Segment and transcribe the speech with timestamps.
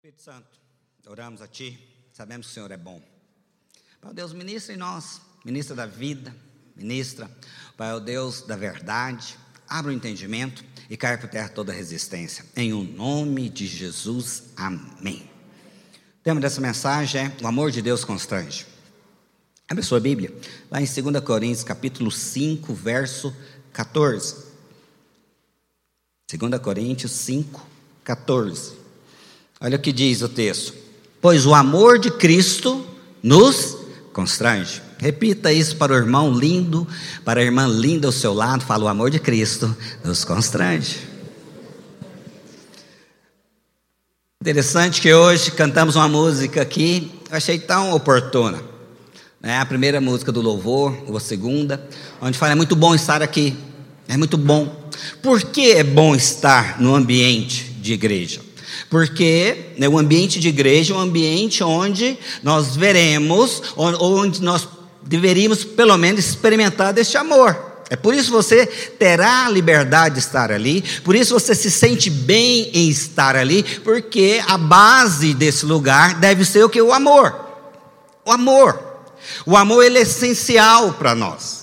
[0.00, 0.58] Espírito Santo,
[1.06, 1.78] oramos a Ti,
[2.10, 3.02] sabemos que o Senhor é bom.
[4.00, 6.34] Pai Deus, ministra em nós, ministra da vida,
[6.74, 7.30] ministra,
[7.76, 9.36] Pai Deus da verdade,
[9.68, 12.46] abra o entendimento e caia por terra toda resistência.
[12.56, 15.30] Em o nome de Jesus, amém.
[16.20, 18.66] O tema dessa mensagem é: O amor de Deus constrange.
[19.68, 20.34] Abre sua Bíblia,
[20.70, 23.36] lá em 2 Coríntios, capítulo 5, verso
[23.70, 24.46] 14.
[26.26, 27.68] 2 Coríntios 5,
[28.02, 28.79] 14.
[29.62, 30.72] Olha o que diz o texto:
[31.20, 32.86] Pois o amor de Cristo
[33.22, 33.76] nos
[34.10, 34.80] constrange.
[34.96, 36.88] Repita isso para o irmão lindo,
[37.26, 38.64] para a irmã linda ao seu lado.
[38.64, 41.00] Fala: O amor de Cristo nos constrange.
[44.40, 48.62] Interessante que hoje cantamos uma música aqui, eu achei tão oportuna.
[49.42, 51.86] É a primeira música do louvor, ou a segunda,
[52.18, 53.54] onde fala: É muito bom estar aqui,
[54.08, 54.88] é muito bom.
[55.22, 58.49] Por que é bom estar no ambiente de igreja?
[58.90, 64.68] Porque né, o ambiente de igreja é um ambiente onde nós veremos, onde nós
[65.02, 67.70] deveríamos pelo menos experimentar deste amor.
[67.88, 72.70] É por isso você terá liberdade de estar ali, por isso você se sente bem
[72.72, 76.80] em estar ali, porque a base desse lugar deve ser o que?
[76.80, 77.34] O amor.
[78.24, 78.80] O amor.
[79.44, 81.59] O amor ele é essencial para nós.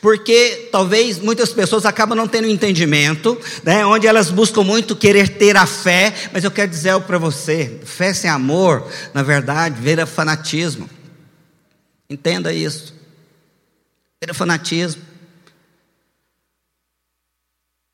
[0.00, 5.56] Porque talvez muitas pessoas acabam não tendo entendimento, né, onde elas buscam muito querer ter
[5.56, 10.06] a fé, mas eu quero dizer algo para você: fé sem amor, na verdade, vira
[10.06, 10.88] fanatismo.
[12.08, 12.94] Entenda isso.
[14.20, 15.02] Vira fanatismo.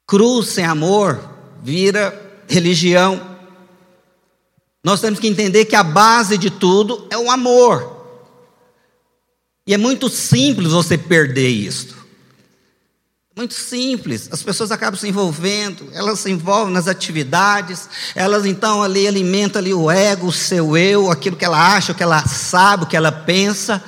[0.06, 3.36] Cruz sem amor vira religião.
[4.84, 7.93] Nós temos que entender que a base de tudo é o amor.
[9.66, 12.04] E é muito simples você perder isso.
[13.36, 19.08] Muito simples, as pessoas acabam se envolvendo, elas se envolvem nas atividades, elas então ali
[19.08, 22.84] alimentam ali o ego, o seu eu, aquilo que ela acha, o que ela sabe,
[22.84, 23.82] o que ela pensa,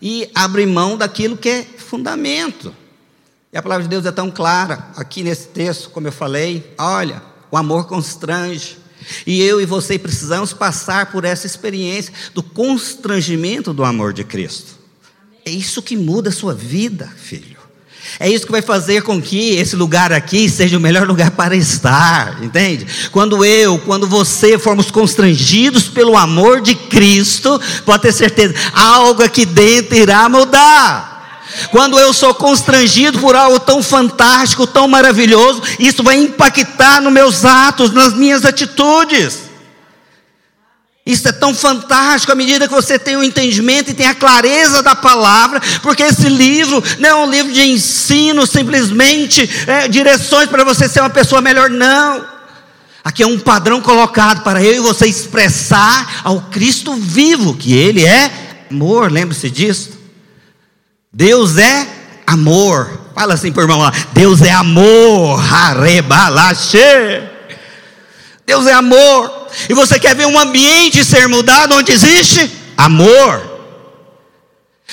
[0.00, 2.74] e abrem mão daquilo que é fundamento.
[3.52, 7.22] E a palavra de Deus é tão clara, aqui nesse texto, como eu falei, olha,
[7.50, 8.78] o amor constrange.
[9.26, 14.77] E eu e você precisamos passar por essa experiência do constrangimento do amor de Cristo.
[15.44, 17.58] É isso que muda a sua vida, filho.
[18.20, 21.54] É isso que vai fazer com que esse lugar aqui seja o melhor lugar para
[21.54, 22.86] estar, entende?
[23.10, 29.44] Quando eu, quando você formos constrangidos pelo amor de Cristo, pode ter certeza, algo aqui
[29.44, 31.18] dentro irá mudar.
[31.70, 37.44] Quando eu sou constrangido por algo tão fantástico, tão maravilhoso, isso vai impactar nos meus
[37.44, 39.47] atos, nas minhas atitudes.
[41.08, 44.82] Isso é tão fantástico à medida que você tem o entendimento e tem a clareza
[44.82, 50.62] da palavra, porque esse livro não é um livro de ensino, simplesmente é, direções para
[50.64, 52.26] você ser uma pessoa melhor, não.
[53.02, 58.04] Aqui é um padrão colocado para eu e você expressar ao Cristo vivo, que Ele
[58.04, 59.92] é amor, lembre-se disso.
[61.10, 61.88] Deus é
[62.26, 63.00] amor.
[63.14, 65.40] Fala assim por irmão lá, Deus é amor.
[65.50, 66.78] Arebalache.
[68.44, 69.37] Deus é amor.
[69.68, 73.58] E você quer ver um ambiente ser mudado onde existe amor.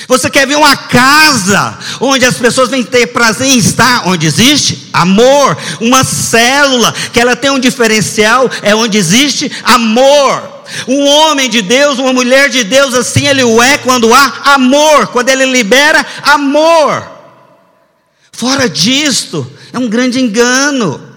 [0.08, 4.90] Você quer ver uma casa onde as pessoas vêm ter prazer em estar, onde existe
[4.92, 10.54] amor, uma célula que ela tem um diferencial, é onde existe amor.
[10.88, 15.08] Um homem de Deus, uma mulher de Deus, assim ele o é quando há amor,
[15.08, 17.16] quando ele libera amor.
[18.34, 21.15] Fora disto, é um grande engano.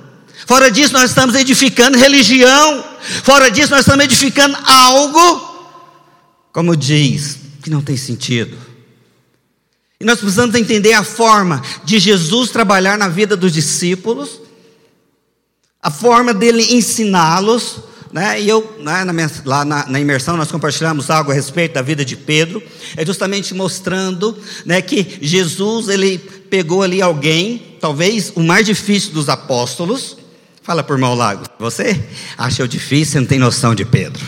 [0.49, 2.83] Fora disso, nós estamos edificando religião.
[3.23, 5.69] Fora disso, nós estamos edificando algo,
[6.51, 8.57] como diz, que não tem sentido.
[10.01, 14.41] E nós precisamos entender a forma de Jesus trabalhar na vida dos discípulos,
[15.83, 17.81] a forma dele ensiná-los.
[18.11, 18.41] Né?
[18.41, 21.83] E eu, né, na minha, lá na, na, imersão, nós compartilhamos algo a respeito da
[21.83, 22.63] vida de Pedro,
[22.97, 29.29] é justamente mostrando né, que Jesus ele pegou ali alguém, talvez o mais difícil dos
[29.29, 30.17] apóstolos,
[30.69, 31.47] Fala por mal lago.
[31.59, 31.99] Você
[32.37, 34.23] achou difícil, não tem noção de Pedro.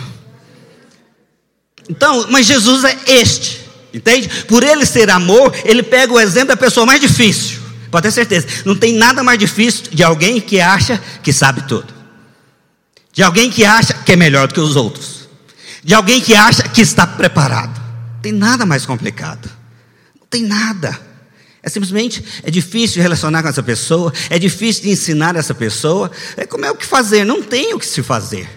[1.86, 3.60] Então, mas Jesus é este,
[3.92, 4.26] entende?
[4.44, 7.60] Por ele ser amor, ele pega o exemplo da pessoa mais difícil.
[7.90, 8.46] Pode ter certeza.
[8.64, 11.92] Não tem nada mais difícil de alguém que acha que sabe tudo.
[13.12, 15.28] De alguém que acha que é melhor do que os outros.
[15.84, 17.78] De alguém que acha que está preparado.
[18.14, 19.46] Não tem nada mais complicado.
[20.18, 20.98] Não tem nada.
[21.62, 26.10] É simplesmente é difícil relacionar com essa pessoa, é difícil de ensinar essa pessoa.
[26.36, 27.24] É como é o que fazer?
[27.24, 28.48] Não tem o que se fazer.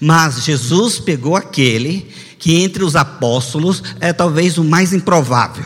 [0.00, 5.64] Mas Jesus pegou aquele que entre os apóstolos é talvez o mais improvável.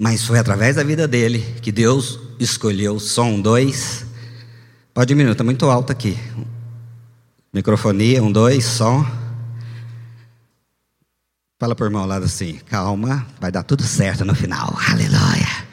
[0.00, 2.98] Mas foi através da vida dele que Deus escolheu.
[2.98, 4.06] Som dois.
[4.94, 6.16] Pode diminuir, está muito alto aqui.
[7.52, 9.04] Microfonia, um, dois, som.
[11.62, 14.76] Fala para o irmão ao lado assim: calma, vai dar tudo certo no final.
[14.90, 15.68] Aleluia.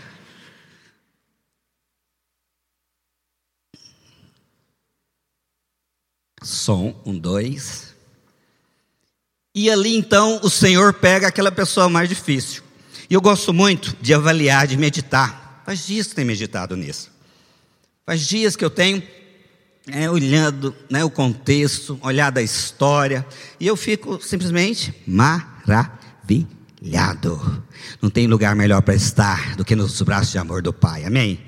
[6.44, 7.95] Som, um, dois.
[9.56, 12.62] E ali então o Senhor pega aquela pessoa mais difícil.
[13.09, 15.63] E eu gosto muito de avaliar, de meditar.
[15.65, 17.09] Faz dias que tenho meditado nisso.
[18.06, 19.01] Faz dias que eu tenho
[19.88, 23.25] é, olhando né, o contexto, olhando a história,
[23.59, 25.49] e eu fico simplesmente maravilhado.
[28.02, 31.40] Não tem lugar melhor para estar do que nos braços de amor do Pai, amém?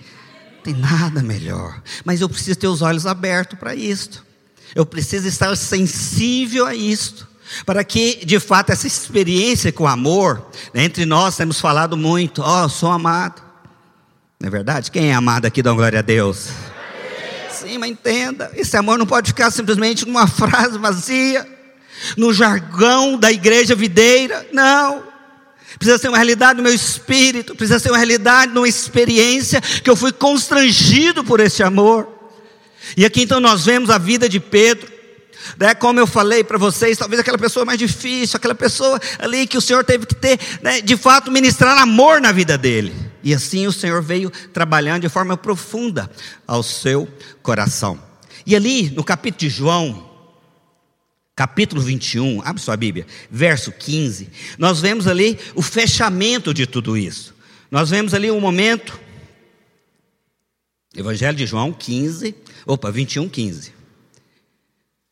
[0.55, 4.25] Não tem nada melhor, mas eu preciso ter os olhos abertos para isto.
[4.75, 7.27] Eu preciso estar sensível a isto,
[7.65, 12.41] para que, de fato, essa experiência com o amor, né, entre nós temos falado muito,
[12.41, 13.41] ó, oh, sou amado.
[14.39, 14.89] Não é verdade?
[14.89, 16.49] Quem é amado aqui, dá glória a Deus.
[17.51, 21.47] Sim, mas entenda, esse amor não pode ficar simplesmente numa frase vazia,
[22.17, 25.03] no jargão da igreja videira, não.
[25.77, 29.95] Precisa ser uma realidade no meu espírito, precisa ser uma realidade numa experiência que eu
[29.95, 32.07] fui constrangido por esse amor.
[32.95, 34.91] E aqui então nós vemos a vida de Pedro,
[35.57, 39.57] né, como eu falei para vocês, talvez aquela pessoa mais difícil, aquela pessoa ali que
[39.57, 42.93] o Senhor teve que ter, né, de fato, ministrar amor na vida dele.
[43.23, 46.09] E assim o Senhor veio trabalhando de forma profunda
[46.45, 47.07] ao seu
[47.41, 47.99] coração.
[48.45, 50.10] E ali no capítulo de João,
[51.41, 54.29] capítulo 21, abre sua Bíblia, verso 15,
[54.59, 57.33] nós vemos ali o fechamento de tudo isso.
[57.71, 58.99] Nós vemos ali um momento,
[60.95, 63.73] Evangelho de João 15, Opa, 21, 15.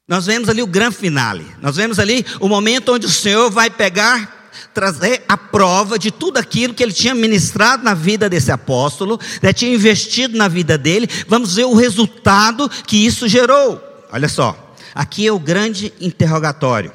[0.07, 1.47] Nós vemos ali o grande finale.
[1.63, 6.37] Nós vemos ali o momento onde o Senhor vai pegar trazer a prova de tudo
[6.37, 11.09] aquilo que ele tinha ministrado na vida desse apóstolo, né, tinha investido na vida dele.
[11.27, 13.81] Vamos ver o resultado que isso gerou.
[14.11, 16.94] Olha só, aqui é o grande interrogatório.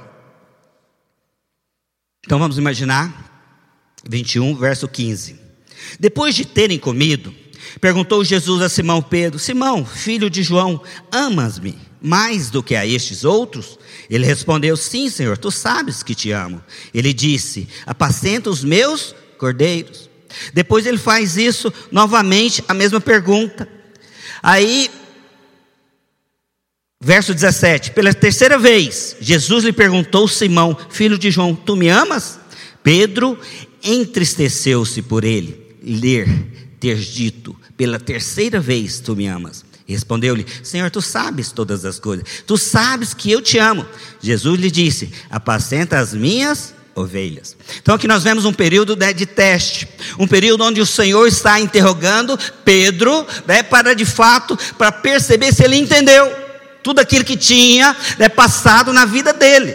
[2.25, 3.13] Então vamos imaginar
[4.09, 5.39] 21, verso 15.
[5.99, 7.35] Depois de terem comido,
[7.81, 13.25] Perguntou Jesus a Simão Pedro: Simão, filho de João, amas-me mais do que a estes
[13.25, 13.79] outros?
[14.09, 16.63] Ele respondeu: Sim, Senhor, tu sabes que te amo.
[16.93, 20.09] Ele disse: Apacenta os meus cordeiros.
[20.53, 23.69] Depois ele faz isso novamente, a mesma pergunta.
[24.43, 24.91] Aí,
[27.05, 32.41] verso 17: Pela terceira vez, Jesus lhe perguntou: Simão, filho de João, tu me amas?
[32.83, 33.39] Pedro
[33.83, 36.27] entristeceu-se por ele ler
[36.81, 39.65] ter dito pela terceira vez: Tu me amas.
[39.87, 43.87] Respondeu-lhe: Senhor, tu sabes todas as coisas, tu sabes que eu te amo.
[44.21, 47.57] Jesus lhe disse: Apacenta as minhas ovelhas.
[47.83, 51.59] Então aqui nós vemos um período né, de teste, um período onde o Senhor está
[51.61, 56.44] interrogando Pedro, né, para de fato, para perceber se ele entendeu
[56.85, 59.75] tudo aquilo que tinha né, passado na vida dele,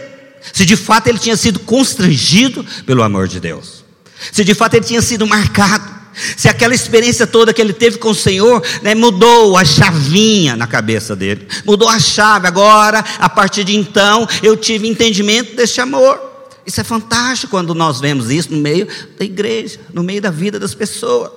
[0.53, 3.83] se de fato ele tinha sido constrangido pelo amor de Deus,
[4.31, 6.00] se de fato ele tinha sido marcado
[6.35, 10.67] se aquela experiência toda que ele teve com o Senhor né, mudou a chavinha na
[10.67, 12.45] cabeça dele, mudou a chave.
[12.45, 16.19] Agora, a partir de então, eu tive entendimento desse amor.
[16.65, 18.85] Isso é fantástico quando nós vemos isso no meio
[19.17, 21.31] da igreja, no meio da vida das pessoas.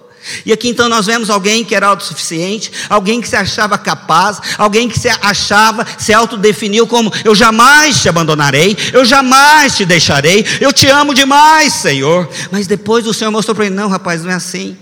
[0.46, 4.88] E aqui então nós vemos alguém que era autossuficiente, alguém que se achava capaz, alguém
[4.88, 10.72] que se achava, se autodefiniu como: Eu jamais te abandonarei, eu jamais te deixarei, eu
[10.72, 12.28] te amo demais, Senhor.
[12.50, 14.76] Mas depois o Senhor mostrou para ele: Não, rapaz, não é assim,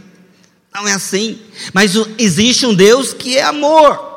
[0.75, 1.38] não é assim.
[1.73, 4.09] Mas existe um Deus que é amor.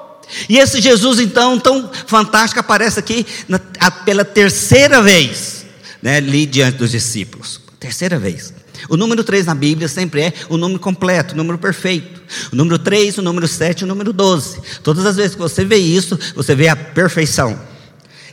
[0.50, 5.66] E esse Jesus então tão fantástico aparece aqui na, a, pela terceira vez,
[6.02, 8.54] né, ali diante dos discípulos, terceira vez.
[8.88, 12.22] O número 3 na Bíblia sempre é o número completo, o número perfeito.
[12.50, 14.62] O número 3, o número 7, o número 12.
[14.82, 17.60] Todas as vezes que você vê isso, você vê a perfeição.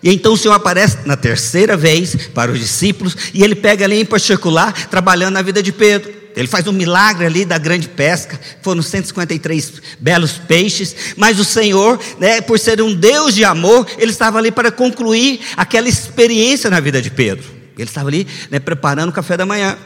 [0.02, 4.00] E então o Senhor aparece na terceira vez para os discípulos e ele pega ali
[4.00, 6.12] em particular, trabalhando na vida de Pedro.
[6.37, 11.99] Ele faz um milagre ali da grande pesca, foram 153 belos peixes, mas o Senhor,
[12.21, 16.78] né, por ser um Deus de amor, ele estava ali para concluir aquela experiência na
[16.78, 17.60] vida de Pedro.
[17.80, 19.76] Ele estava ali né, preparando o café da manhã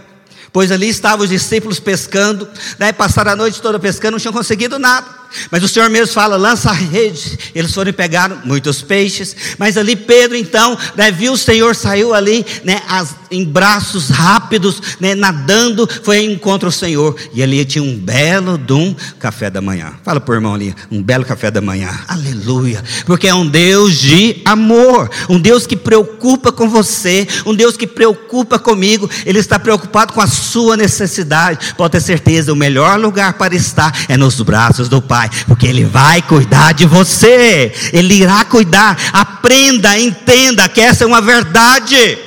[0.52, 2.48] pois ali estavam os discípulos pescando,
[2.78, 5.23] né, passaram a noite toda pescando, não tinham conseguido nada.
[5.50, 7.38] Mas o Senhor mesmo fala: lança a rede.
[7.54, 9.36] Eles foram e pegaram muitos peixes.
[9.58, 14.80] Mas ali Pedro, então, né, viu o Senhor, saiu ali né, as, em braços rápidos,
[15.00, 17.16] né, nadando, foi em encontro Senhor.
[17.32, 19.92] E ali tinha um belo de café da manhã.
[20.02, 21.90] Fala por irmão ali, um belo café da manhã.
[22.08, 22.82] Aleluia.
[23.06, 27.86] Porque é um Deus de amor, um Deus que preocupa com você, um Deus que
[27.86, 29.08] preocupa comigo.
[29.24, 31.74] Ele está preocupado com a sua necessidade.
[31.76, 35.66] Pode ter certeza, o melhor lugar para estar é nos braços do Pai Pai, porque
[35.66, 39.10] Ele vai cuidar de você, Ele irá cuidar.
[39.12, 42.18] Aprenda, entenda que essa é uma verdade.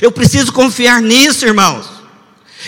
[0.00, 1.98] Eu preciso confiar nisso, irmãos.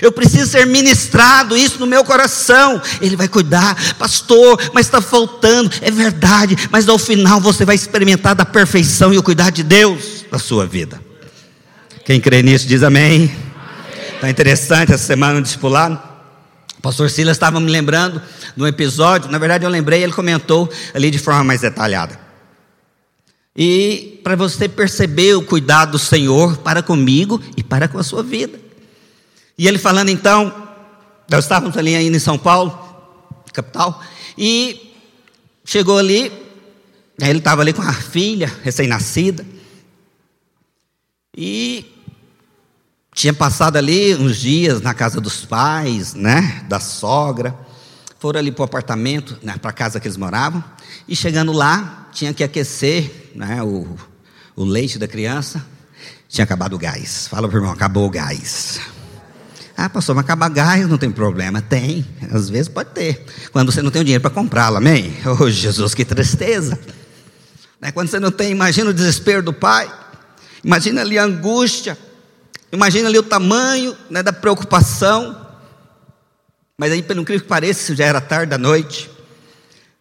[0.01, 2.81] Eu preciso ser ministrado isso no meu coração.
[3.01, 5.71] Ele vai cuidar, pastor, mas está faltando.
[5.81, 10.25] É verdade, mas ao final você vai experimentar da perfeição e o cuidar de Deus
[10.31, 11.01] na sua vida.
[12.05, 13.31] Quem crê nisso diz amém.
[14.15, 16.10] Está interessante essa semana no discipulado.
[16.81, 18.23] O pastor Silas estava me lembrando
[18.57, 22.19] de um episódio, na verdade eu lembrei, ele comentou ali de forma mais detalhada.
[23.55, 28.23] E para você perceber o cuidado do Senhor para comigo e para com a sua
[28.23, 28.59] vida.
[29.59, 30.51] E ele falando então,
[31.31, 32.73] nós estávamos ali ainda em São Paulo,
[33.53, 34.03] capital,
[34.39, 34.95] e
[35.67, 36.33] chegou ali,
[37.21, 39.45] ele estava ali com a filha recém-nascida,
[41.37, 41.90] e
[43.21, 47.55] tinha passado ali uns dias na casa dos pais, né, da sogra,
[48.19, 50.65] foram ali para o apartamento, né, para a casa que eles moravam,
[51.07, 53.87] e chegando lá, tinha que aquecer né, o,
[54.57, 55.63] o leite da criança,
[56.31, 57.27] tinha acabado o gás.
[57.29, 58.81] Fala para o irmão, acabou o gás.
[59.77, 61.61] Ah, pastor, mas acaba gás, não tem problema.
[61.61, 63.27] Tem, às vezes pode ter.
[63.53, 65.15] Quando você não tem o dinheiro para comprá-lo, amém?
[65.39, 66.81] Oh, Jesus, que tristeza.
[67.79, 67.93] Né?
[67.93, 69.93] Quando você não tem, imagina o desespero do pai,
[70.65, 71.99] imagina ali a angústia,
[72.73, 75.47] imagina ali o tamanho né, da preocupação.
[76.77, 79.11] Mas aí, pelo incrível que pareça, já era tarde da noite.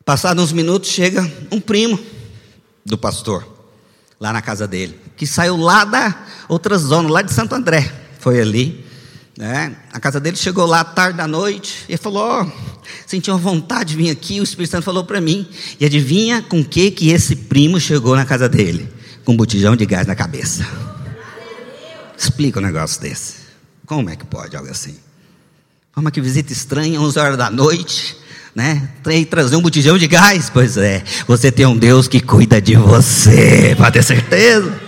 [0.06, 2.00] Passados uns minutos, chega um primo
[2.86, 3.46] do pastor,
[4.20, 7.92] lá na casa dele, que saiu lá da outra zona, lá de Santo André.
[8.20, 8.90] Foi ali
[9.40, 9.74] né?
[9.94, 12.52] A casa dele chegou lá tarde da noite e falou: oh,
[13.08, 14.42] senti uma vontade de vir aqui.
[14.42, 15.48] O Espírito Santo falou para mim.
[15.80, 18.90] E adivinha com que que esse primo chegou na casa dele?
[19.24, 20.68] Com um botijão de gás na cabeça.
[22.20, 23.36] Explica um negócio desse.
[23.86, 24.98] Como é que pode algo assim?
[26.06, 28.16] É que visita estranha, 11 horas da noite,
[28.54, 28.90] né?
[29.04, 30.50] Tem trazer um botijão de gás?
[30.50, 34.80] Pois é, você tem um Deus que cuida de você, pode ter certeza.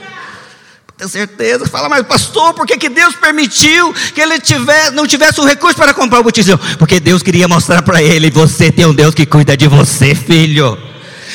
[0.98, 1.66] Tenho certeza.
[1.66, 5.76] Fala, mas pastor, por que, que Deus permitiu que ele tivesse, não tivesse o recurso
[5.76, 6.60] para comprar o botijão?
[6.78, 10.78] Porque Deus queria mostrar para ele: você tem um Deus que cuida de você, filho.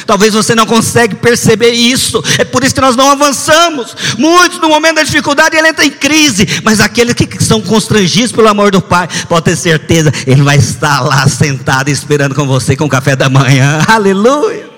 [0.05, 2.23] Talvez você não consegue perceber isso.
[2.39, 3.95] É por isso que nós não avançamos.
[4.19, 8.49] Muitos no momento da dificuldade ele entra em crise, mas aqueles que são constrangidos pelo
[8.49, 12.85] amor do Pai, pode ter certeza, ele vai estar lá sentado esperando com você com
[12.85, 13.81] o café da manhã.
[13.89, 14.76] Aleluia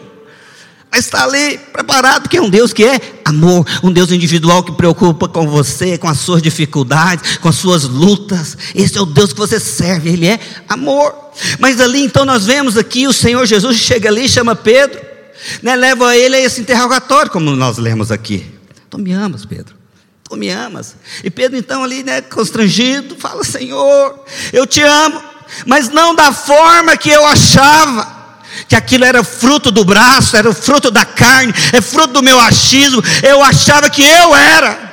[0.91, 4.73] mas está ali preparado, porque é um Deus que é amor, um Deus individual que
[4.73, 8.57] preocupa com você, com as suas dificuldades, com as suas lutas.
[8.75, 11.15] Esse é o Deus que você serve, Ele é amor.
[11.59, 15.01] Mas ali então nós vemos aqui o Senhor Jesus chega ali, chama Pedro,
[15.63, 18.47] né, leva ele a esse interrogatório, como nós lemos aqui.
[18.91, 19.77] Tu me amas, Pedro?
[20.25, 20.97] Tu me amas?
[21.23, 25.23] E Pedro então ali, né, constrangido, fala: Senhor, eu te amo,
[25.67, 28.18] mas não da forma que eu achava
[28.67, 33.03] que aquilo era fruto do braço, era fruto da carne, é fruto do meu achismo.
[33.23, 34.88] Eu achava que eu era.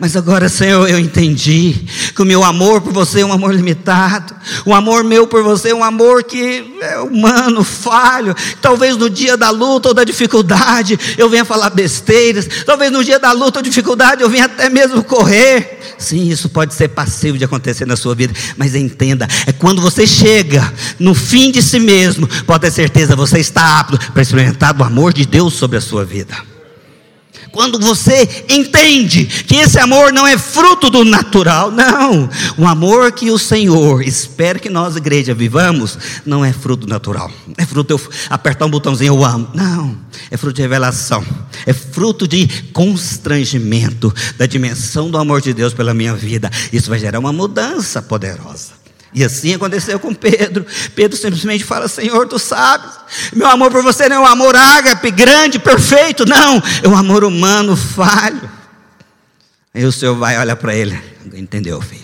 [0.00, 4.34] Mas agora, Senhor, eu entendi que o meu amor por você é um amor limitado.
[4.64, 8.34] O amor meu por você é um amor que é humano, falho.
[8.62, 12.48] Talvez no dia da luta ou da dificuldade eu venha falar besteiras.
[12.64, 15.78] Talvez no dia da luta ou dificuldade eu venha até mesmo correr.
[15.98, 20.06] Sim, isso pode ser passivo de acontecer na sua vida, mas entenda, é quando você
[20.06, 24.82] chega no fim de si mesmo, pode ter certeza, você está apto para experimentar o
[24.82, 26.49] amor de Deus sobre a sua vida
[27.52, 32.28] quando você entende que esse amor não é fruto do natural, não.
[32.56, 37.30] O amor que o Senhor espera que nós, igreja, vivamos, não é fruto natural.
[37.56, 39.48] É fruto de eu apertar um botãozinho, eu amo.
[39.54, 39.96] Não.
[40.30, 41.24] É fruto de revelação.
[41.66, 46.50] É fruto de constrangimento da dimensão do amor de Deus pela minha vida.
[46.72, 48.79] Isso vai gerar uma mudança poderosa.
[49.12, 50.64] E assim aconteceu com Pedro.
[50.94, 52.90] Pedro simplesmente fala: Senhor, tu sabes,
[53.34, 57.24] meu amor por você não é um amor ágape, grande, perfeito, não, é um amor
[57.24, 58.50] humano, falho.
[59.74, 60.98] Aí o Senhor vai olhar para ele:
[61.32, 62.00] Entendeu, filho?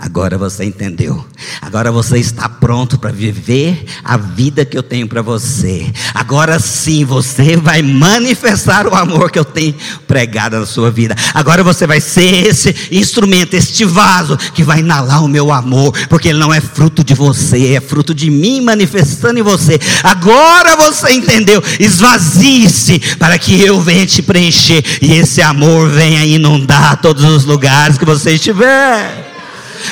[0.00, 1.22] Agora você entendeu.
[1.60, 5.92] Agora você está pronto para viver a vida que eu tenho para você.
[6.14, 9.74] Agora sim você vai manifestar o amor que eu tenho
[10.08, 11.14] pregado na sua vida.
[11.34, 16.30] Agora você vai ser esse instrumento, este vaso que vai inalar o meu amor, porque
[16.30, 19.78] ele não é fruto de você, é fruto de mim manifestando em você.
[20.02, 21.62] Agora você entendeu.
[21.78, 27.98] Esvazie-se para que eu venha te preencher e esse amor venha inundar todos os lugares
[27.98, 29.39] que você estiver.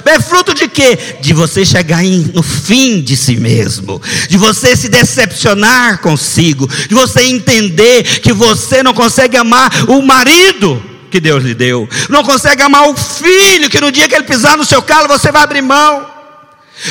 [0.05, 0.99] É fruto de quê?
[1.21, 6.95] De você chegar em, no fim de si mesmo, de você se decepcionar consigo, de
[6.95, 12.63] você entender que você não consegue amar o marido que Deus lhe deu, não consegue
[12.63, 15.63] amar o filho que no dia que ele pisar no seu calo você vai abrir
[15.63, 16.18] mão.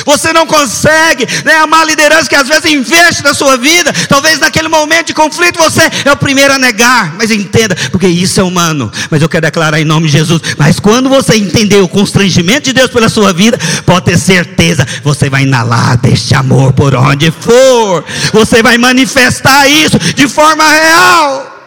[0.04, 3.92] Você não consegue né, amar a liderança que às vezes investe na sua vida.
[4.08, 7.14] Talvez naquele momento de conflito você é o primeiro a negar.
[7.16, 8.90] Mas entenda, porque isso é humano.
[9.10, 10.42] Mas eu quero declarar em nome de Jesus.
[10.56, 15.30] Mas quando você entender o constrangimento de Deus pela sua vida, pode ter certeza, você
[15.30, 18.04] vai inalar deste amor por onde for.
[18.32, 21.58] Você vai manifestar isso de forma real.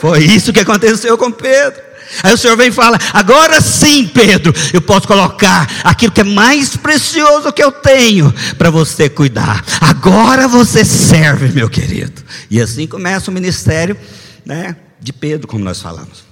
[0.00, 1.87] Foi isso que aconteceu com Pedro.
[2.22, 6.24] Aí o Senhor vem e fala: agora sim, Pedro, eu posso colocar aquilo que é
[6.24, 9.64] mais precioso que eu tenho para você cuidar.
[9.80, 12.22] Agora você serve, meu querido.
[12.50, 13.96] E assim começa o ministério
[14.44, 16.24] né, de Pedro, como nós falamos.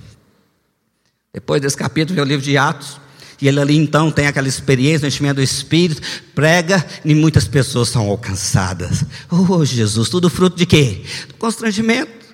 [1.32, 2.98] Depois desse capítulo vem o livro de Atos.
[3.40, 6.00] E ele ali então tem aquela experiência, o enchimento do Espírito,
[6.34, 9.04] prega e muitas pessoas são alcançadas.
[9.30, 11.02] Oh Jesus, tudo fruto de quê?
[11.28, 12.25] Do constrangimento.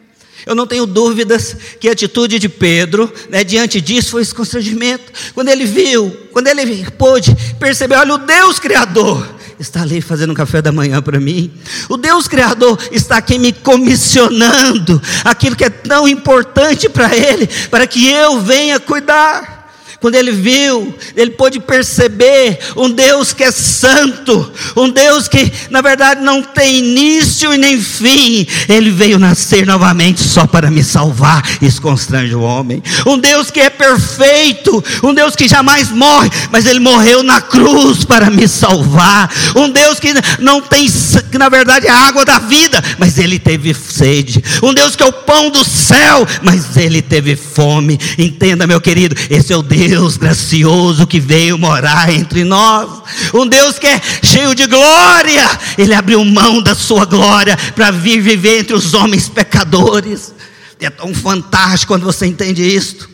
[0.44, 5.12] Eu não tenho dúvidas que a atitude de Pedro, né, diante disso, foi esse constrangimento.
[5.34, 10.34] Quando ele viu, quando ele pôde perceber, olha, o Deus Criador está ali fazendo um
[10.34, 11.50] café da manhã para mim.
[11.88, 17.86] O Deus Criador está aqui me comissionando aquilo que é tão importante para Ele, para
[17.86, 19.61] que eu venha cuidar.
[20.02, 25.80] Quando ele viu, ele pôde perceber um Deus que é santo, um Deus que na
[25.80, 28.44] verdade não tem início e nem fim.
[28.68, 31.48] Ele veio nascer novamente só para me salvar.
[31.62, 32.82] Isso constrange o homem.
[33.06, 38.04] Um Deus que é perfeito, um Deus que jamais morre, mas ele morreu na cruz
[38.04, 39.32] para me salvar.
[39.54, 40.08] Um Deus que
[40.40, 40.88] não tem,
[41.30, 44.42] que na verdade é a água da vida, mas ele teve sede.
[44.60, 48.00] Um Deus que é o pão do céu, mas ele teve fome.
[48.18, 53.02] Entenda, meu querido, esse é o Deus Deus gracioso que veio morar entre nós,
[53.34, 55.46] um Deus que é cheio de glória,
[55.76, 60.32] Ele abriu mão da sua glória para vir viver entre os homens pecadores.
[60.80, 63.06] É tão fantástico quando você entende isto,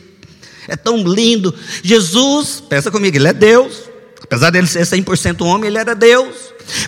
[0.68, 1.52] é tão lindo.
[1.82, 3.74] Jesus, pensa comigo, Ele é Deus,
[4.22, 6.32] apesar dele ser 100% homem, Ele era Deus,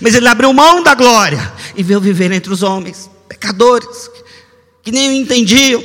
[0.01, 4.09] mas Ele abriu mão da glória e veio viver entre os homens pecadores,
[4.85, 5.83] que nem entendiam,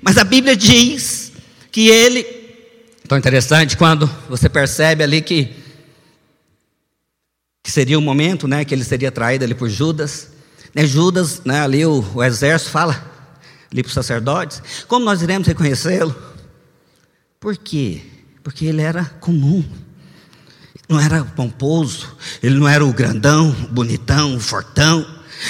[0.00, 1.30] mas a Bíblia diz
[1.70, 2.43] que Ele
[3.14, 5.54] Tão interessante quando você percebe ali que,
[7.62, 10.32] que seria o momento, né, que ele seria traído ali por Judas.
[10.74, 13.08] Né, Judas, né, ali o, o exército fala
[13.70, 16.12] ali para os sacerdotes, como nós iremos reconhecê-lo?
[17.38, 18.02] Por quê?
[18.42, 19.64] Porque ele era comum.
[20.88, 25.06] Não era pomposo, ele não era o grandão, bonitão, fortão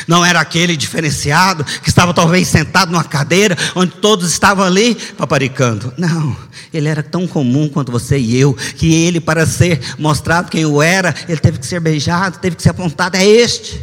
[0.07, 5.93] não era aquele diferenciado que estava talvez sentado numa cadeira onde todos estavam ali paparicando.
[5.97, 6.37] Não,
[6.73, 10.83] ele era tão comum quanto você e eu, que ele, para ser mostrado quem o
[10.83, 13.17] era, ele teve que ser beijado, teve que ser apontado.
[13.17, 13.81] É este,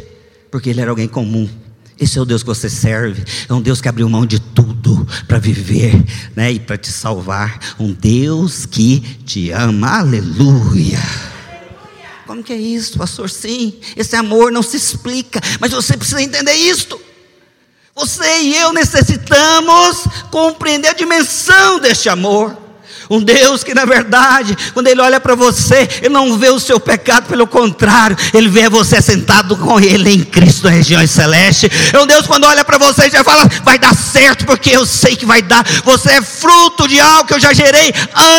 [0.50, 1.48] porque ele era alguém comum.
[1.98, 3.22] Esse é o Deus que você serve.
[3.48, 6.02] É um Deus que abriu mão de tudo para viver
[6.34, 7.58] né, e para te salvar.
[7.78, 9.98] Um Deus que te ama.
[10.00, 11.31] Aleluia.
[12.42, 13.30] Como que é isso, pastor?
[13.30, 17.00] Sim, esse amor não se explica, mas você precisa entender isto.
[17.94, 22.58] Você e eu necessitamos compreender a dimensão deste amor.
[23.08, 26.80] Um Deus que, na verdade, quando Ele olha para você, Ele não vê o seu
[26.80, 31.70] pecado, pelo contrário, Ele vê você sentado com Ele em Cristo nas regiões celestes.
[31.92, 35.14] É um Deus, quando olha para você, já fala: vai dar certo, porque eu sei
[35.14, 35.64] que vai dar.
[35.84, 37.94] Você é fruto de algo que eu já gerei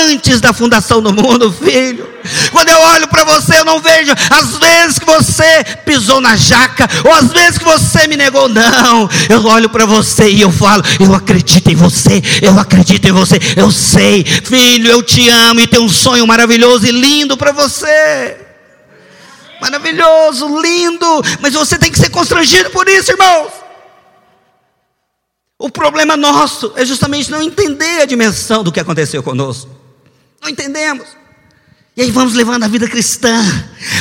[0.10, 2.13] antes da fundação do mundo, filho.
[2.52, 6.88] Quando eu olho para você, eu não vejo as vezes que você pisou na jaca,
[7.04, 9.10] ou as vezes que você me negou, não.
[9.30, 13.40] Eu olho para você e eu falo: Eu acredito em você, eu acredito em você,
[13.56, 18.38] eu sei, filho, eu te amo e tenho um sonho maravilhoso e lindo para você.
[19.62, 23.52] Maravilhoso, lindo, mas você tem que ser constrangido por isso, irmãos.
[25.58, 29.70] O problema nosso é justamente não entender a dimensão do que aconteceu conosco.
[30.42, 31.23] Não entendemos.
[31.96, 33.40] E aí vamos levando a vida cristã,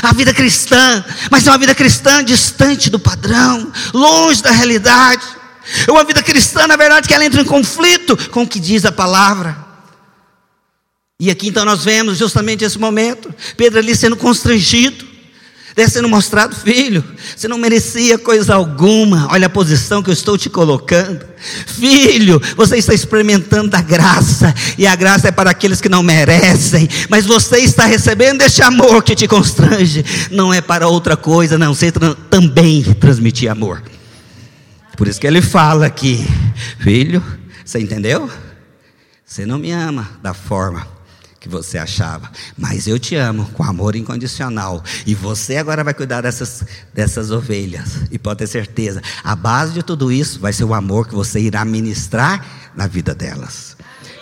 [0.03, 5.23] a vida cristã, mas é uma vida cristã distante do padrão, longe da realidade.
[5.87, 8.87] É uma vida cristã, na verdade, que ela entra em conflito com o que diz
[8.87, 9.57] a palavra.
[11.21, 15.12] E aqui então nós vemos justamente esse momento, Pedro ali sendo constrangido.
[15.75, 17.03] Deve sendo mostrado, filho,
[17.35, 21.25] você não merecia coisa alguma, olha a posição que eu estou te colocando.
[21.67, 26.89] Filho, você está experimentando a graça, e a graça é para aqueles que não merecem,
[27.09, 31.75] mas você está recebendo este amor que te constrange, não é para outra coisa, não,
[31.75, 31.91] você
[32.29, 33.83] também transmitir amor.
[34.95, 36.27] Por isso que ele fala aqui,
[36.79, 37.23] filho,
[37.65, 38.31] você entendeu?
[39.25, 40.87] Você não me ama da forma
[41.43, 46.21] que você achava, mas eu te amo com amor incondicional, e você agora vai cuidar
[46.21, 50.73] dessas, dessas ovelhas, e pode ter certeza, a base de tudo isso vai ser o
[50.73, 53.77] amor que você irá ministrar na vida delas.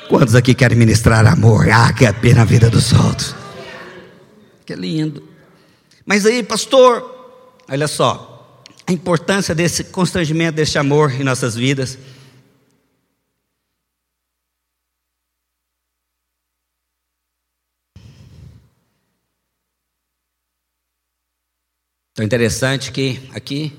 [0.09, 1.69] Quantos aqui querem ministrar amor?
[1.69, 3.35] Ah, que é pena a vida dos outros.
[4.65, 5.23] Que lindo.
[6.07, 7.05] Mas aí, pastor,
[7.71, 11.99] olha só, a importância desse constrangimento, desse amor em nossas vidas.
[22.21, 23.73] Então, interessante que aqui,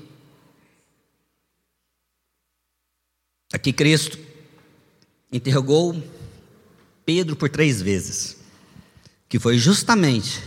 [3.52, 4.18] aqui Cristo
[5.30, 6.02] interrogou
[7.06, 8.36] Pedro por três vezes,
[9.28, 10.42] que foi justamente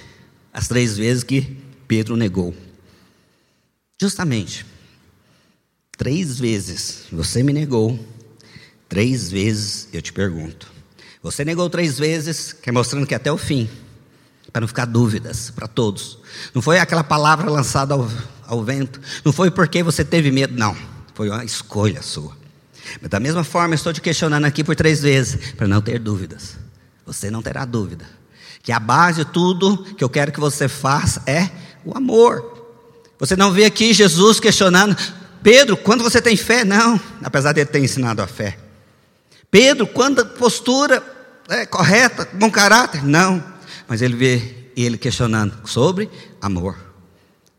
[0.51, 1.55] as três vezes que
[1.87, 2.53] Pedro negou.
[4.01, 4.65] Justamente,
[5.97, 7.97] três vezes você me negou,
[8.89, 10.69] três vezes eu te pergunto.
[11.23, 13.69] Você negou três vezes, quer mostrando que é até o fim
[14.55, 16.17] para não ficar dúvidas para todos.
[16.53, 18.09] Não foi aquela palavra lançada ao,
[18.47, 20.73] ao vento, não foi porque você teve medo, não.
[21.13, 22.31] Foi uma escolha sua.
[23.01, 26.55] Mas da mesma forma, estou te questionando aqui por três vezes, para não ter dúvidas.
[27.05, 28.05] Você não terá dúvida.
[28.63, 31.49] Que a base de tudo que eu quero que você faça é
[31.83, 32.71] o amor.
[33.19, 34.95] Você não vê aqui Jesus questionando,
[35.43, 36.63] Pedro, quando você tem fé?
[36.63, 38.57] Não, apesar de ele ter ensinado a fé.
[39.51, 41.03] Pedro, quando postura
[41.49, 43.03] é correta, bom caráter?
[43.03, 43.53] Não
[43.87, 46.09] mas ele vê ele questionando sobre
[46.41, 46.77] amor.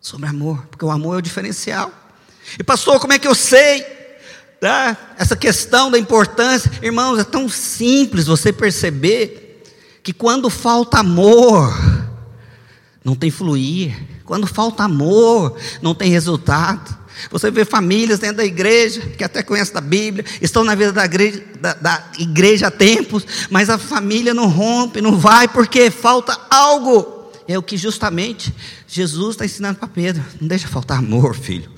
[0.01, 1.91] Sobre amor, porque o amor é o diferencial.
[2.59, 3.85] E pastor, como é que eu sei?
[4.61, 5.15] Tá?
[5.19, 9.63] Essa questão da importância, irmãos, é tão simples você perceber
[10.03, 11.75] que quando falta amor,
[13.05, 13.97] não tem fluir.
[14.25, 16.97] Quando falta amor, não tem resultado.
[17.31, 21.05] Você vê famílias dentro da igreja, que até conhecem da Bíblia, estão na vida da
[21.05, 26.39] igreja, da, da igreja há tempos, mas a família não rompe, não vai, porque falta
[26.51, 27.33] algo.
[27.49, 28.53] É o que justamente
[28.87, 30.25] Jesus está ensinando para Pedro.
[30.41, 31.71] Não deixa faltar amor, filho.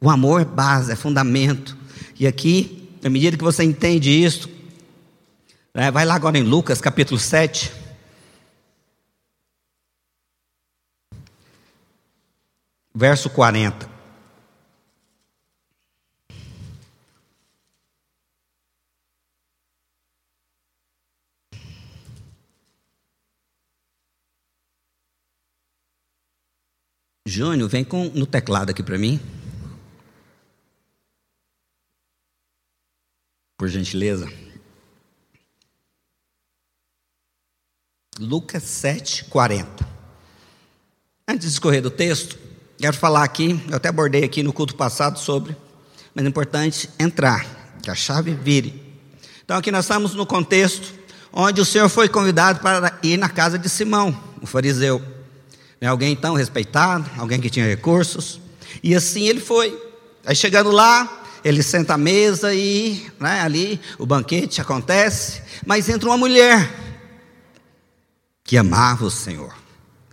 [0.00, 1.76] O amor é base, é fundamento.
[2.18, 4.48] E aqui, à medida que você entende isso,
[5.72, 7.72] né, vai lá agora em Lucas capítulo 7.
[12.94, 13.93] Verso 40.
[27.26, 29.18] Júnior, vem com, no teclado aqui para mim.
[33.56, 34.30] Por gentileza.
[38.18, 39.88] Lucas 7, 40.
[41.26, 42.38] Antes de escorrer do texto,
[42.76, 45.56] quero falar aqui, eu até abordei aqui no culto passado sobre,
[46.14, 48.82] mas é importante entrar, que a chave vire.
[49.42, 50.92] Então aqui nós estamos no contexto
[51.32, 55.13] onde o Senhor foi convidado para ir na casa de Simão, o fariseu.
[55.84, 58.40] Né, alguém tão respeitado, alguém que tinha recursos.
[58.82, 59.78] E assim ele foi.
[60.24, 66.08] Aí chegando lá, ele senta à mesa e né, ali o banquete acontece, mas entra
[66.08, 66.72] uma mulher
[68.42, 69.54] que amava o Senhor.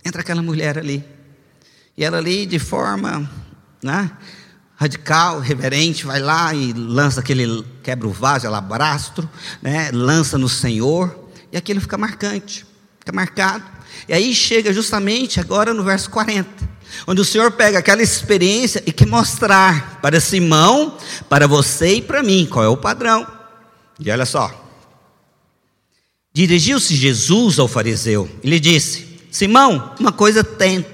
[0.04, 1.02] Entra aquela mulher ali.
[1.96, 3.26] E ela ali de forma
[3.82, 4.10] né,
[4.76, 9.26] radical, reverente, vai lá e lança aquele, quebra o vaso, alabastro,
[9.62, 12.66] né, lança no Senhor, e aquilo fica marcante,
[12.98, 13.64] fica marcado.
[14.08, 16.48] E aí chega justamente agora no verso 40,
[17.06, 20.96] onde o Senhor pega aquela experiência e quer mostrar para Simão,
[21.28, 23.26] para você e para mim, qual é o padrão.
[24.00, 24.58] E olha só.
[26.34, 30.84] Dirigiu-se Jesus ao fariseu e lhe disse: Simão, uma coisa tem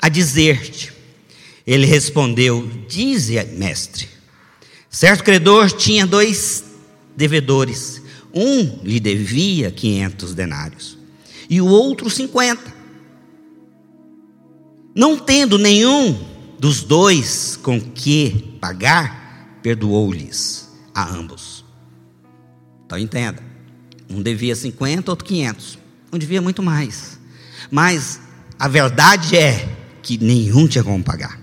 [0.00, 0.92] a dizer-te.
[1.66, 4.08] Ele respondeu: Dize, mestre.
[4.90, 6.64] Certo credor tinha dois
[7.16, 8.02] devedores.
[8.34, 11.01] Um lhe devia quinhentos denários
[11.52, 12.62] e o outro 50.
[14.94, 16.18] Não tendo nenhum
[16.58, 21.62] dos dois com que pagar, perdoou-lhes a ambos.
[22.86, 23.42] Então entenda,
[24.08, 25.78] um devia 50, outro 500.
[26.10, 27.20] Um devia muito mais.
[27.70, 28.18] Mas
[28.58, 31.38] a verdade é que nenhum tinha como pagar.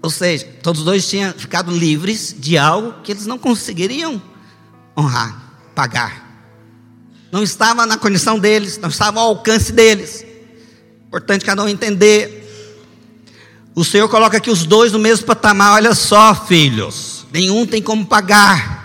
[0.00, 4.22] Ou seja, todos os dois tinham ficado livres de algo que eles não conseguiriam
[4.96, 6.25] honrar, pagar
[7.30, 10.24] não estava na condição deles, não estava ao alcance deles.
[11.06, 12.44] Importante cada um entender.
[13.74, 15.74] O Senhor coloca aqui os dois no mesmo patamar.
[15.74, 18.76] Olha só, filhos, nenhum tem como pagar.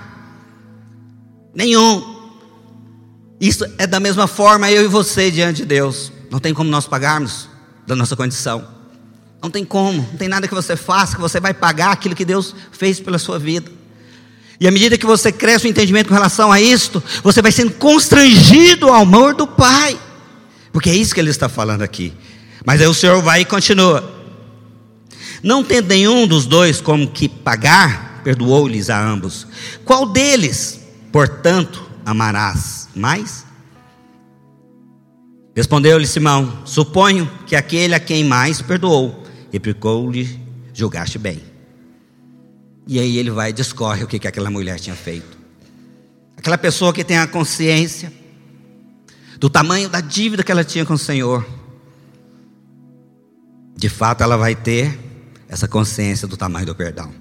[1.53, 2.11] Nenhum.
[3.39, 6.11] Isso é da mesma forma eu e você diante de Deus.
[6.29, 7.49] Não tem como nós pagarmos
[7.87, 8.67] da nossa condição.
[9.41, 12.23] Não tem como, não tem nada que você faça que você vai pagar aquilo que
[12.23, 13.71] Deus fez pela sua vida.
[14.61, 17.71] E à medida que você cresce o entendimento com relação a isto, você vai sendo
[17.71, 19.99] constrangido ao amor do Pai.
[20.71, 22.13] Porque é isso que ele está falando aqui.
[22.63, 24.07] Mas aí o Senhor vai e continua.
[25.41, 29.47] Não tendo nenhum dos dois como que pagar, perdoou-lhes a ambos.
[29.83, 30.79] Qual deles,
[31.11, 33.43] portanto, amarás mais?
[35.55, 40.39] Respondeu-lhe Simão: Suponho que aquele a quem mais perdoou, replicou-lhe:
[40.71, 41.50] Julgaste bem.
[42.87, 45.37] E aí ele vai e discorre o que, que aquela mulher tinha feito.
[46.35, 48.11] Aquela pessoa que tem a consciência
[49.37, 51.45] do tamanho da dívida que ela tinha com o Senhor,
[53.75, 54.99] de fato ela vai ter
[55.47, 57.11] essa consciência do tamanho do perdão.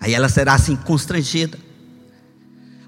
[0.00, 1.58] Aí ela será assim constrangida.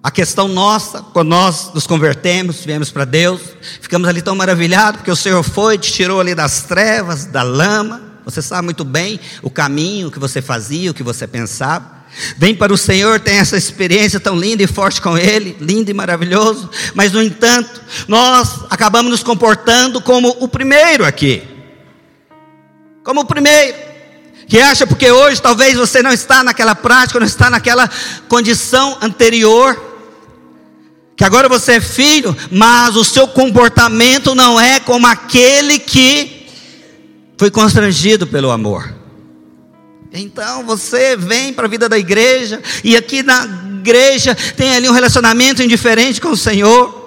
[0.02, 3.40] A questão nossa, quando nós nos convertemos, viemos para Deus,
[3.80, 8.05] ficamos ali tão maravilhados, porque o Senhor foi, te tirou ali das trevas, da lama.
[8.26, 12.04] Você sabe muito bem o caminho que você fazia, o que você pensava.
[12.36, 15.94] Vem para o Senhor, tem essa experiência tão linda e forte com Ele, lindo e
[15.94, 21.40] maravilhoso, mas no entanto, nós acabamos nos comportando como o primeiro aqui.
[23.04, 23.86] Como o primeiro
[24.48, 27.88] que acha porque hoje talvez você não está naquela prática, não está naquela
[28.28, 29.80] condição anterior,
[31.16, 36.35] que agora você é filho, mas o seu comportamento não é como aquele que
[37.36, 38.94] foi constrangido pelo amor.
[40.12, 43.44] Então você vem para a vida da igreja, e aqui na
[43.78, 47.04] igreja tem ali um relacionamento indiferente com o Senhor.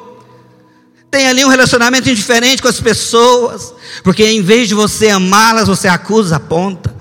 [1.10, 5.88] Tem ali um relacionamento indiferente com as pessoas, porque em vez de você amá-las, você
[5.88, 6.96] acusa, aponta.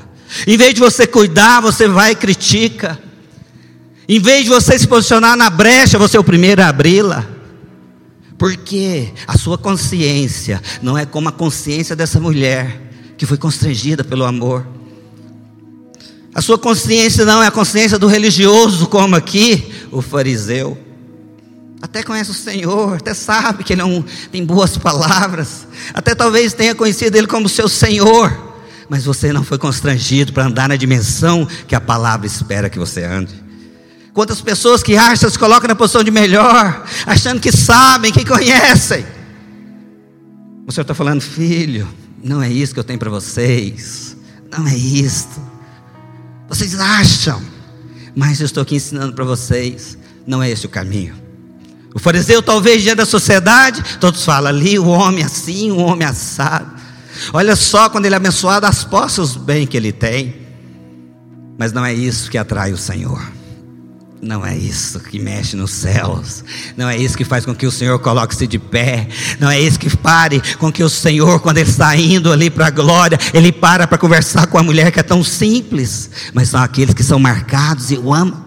[0.47, 2.99] Em vez de você cuidar, você vai e critica.
[4.09, 7.27] Em vez de você se posicionar na brecha, você é o primeiro a abri-la.
[8.39, 12.88] Porque a sua consciência não é como a consciência dessa mulher
[13.19, 14.65] que foi constrangida pelo amor.
[16.33, 20.79] A sua consciência não é a consciência do religioso, como aqui o fariseu.
[21.83, 26.75] Até conhece o Senhor, até sabe que Ele não tem boas palavras, até talvez tenha
[26.75, 28.57] conhecido Ele como seu Senhor,
[28.89, 33.05] mas você não foi constrangido para andar na dimensão que a palavra espera que você
[33.05, 33.35] ande.
[34.13, 39.05] Quantas pessoas que acham, se colocam na posição de melhor, achando que sabem, que conhecem.
[40.67, 41.87] O Senhor está falando, filho,
[42.23, 44.17] não é isso que eu tenho para vocês.
[44.57, 45.41] Não é isto.
[46.49, 47.43] Vocês acham,
[48.17, 49.99] mas eu estou aqui ensinando para vocês.
[50.27, 51.15] Não é esse o caminho.
[51.95, 56.71] O fariseu, talvez diante da sociedade, todos falam ali, o homem assim, o homem assado.
[57.33, 60.47] Olha só quando ele é abençoado, as posses bem que ele tem.
[61.59, 63.38] Mas não é isso que atrai o Senhor.
[64.21, 66.43] Não é isso que mexe nos céus.
[66.77, 69.09] Não é isso que faz com que o Senhor coloque-se de pé.
[69.39, 72.67] Não é isso que pare com que o Senhor, quando Ele está indo ali para
[72.67, 76.11] a glória, Ele para para conversar com a mulher que é tão simples.
[76.35, 78.45] Mas são aqueles que são marcados e o amam.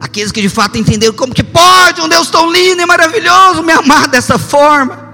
[0.00, 3.72] Aqueles que de fato entenderam como que pode um Deus tão lindo e maravilhoso me
[3.72, 5.10] amar dessa forma.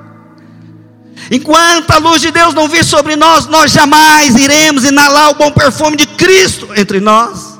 [1.31, 5.51] Enquanto a luz de Deus não vir sobre nós, nós jamais iremos inalar o bom
[5.51, 7.59] perfume de Cristo entre nós.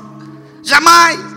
[0.63, 1.28] Jamais.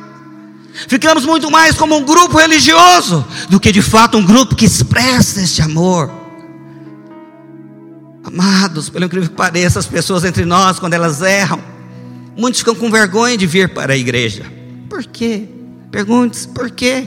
[0.89, 5.41] Ficamos muito mais como um grupo religioso do que de fato um grupo que expressa
[5.41, 6.11] este amor.
[8.25, 11.63] Amados, pelo incrível que pareça, as pessoas entre nós, quando elas erram,
[12.37, 14.45] muitos ficam com vergonha de vir para a igreja.
[14.89, 15.49] Por quê?
[15.91, 17.07] Pergunte-se, por quê?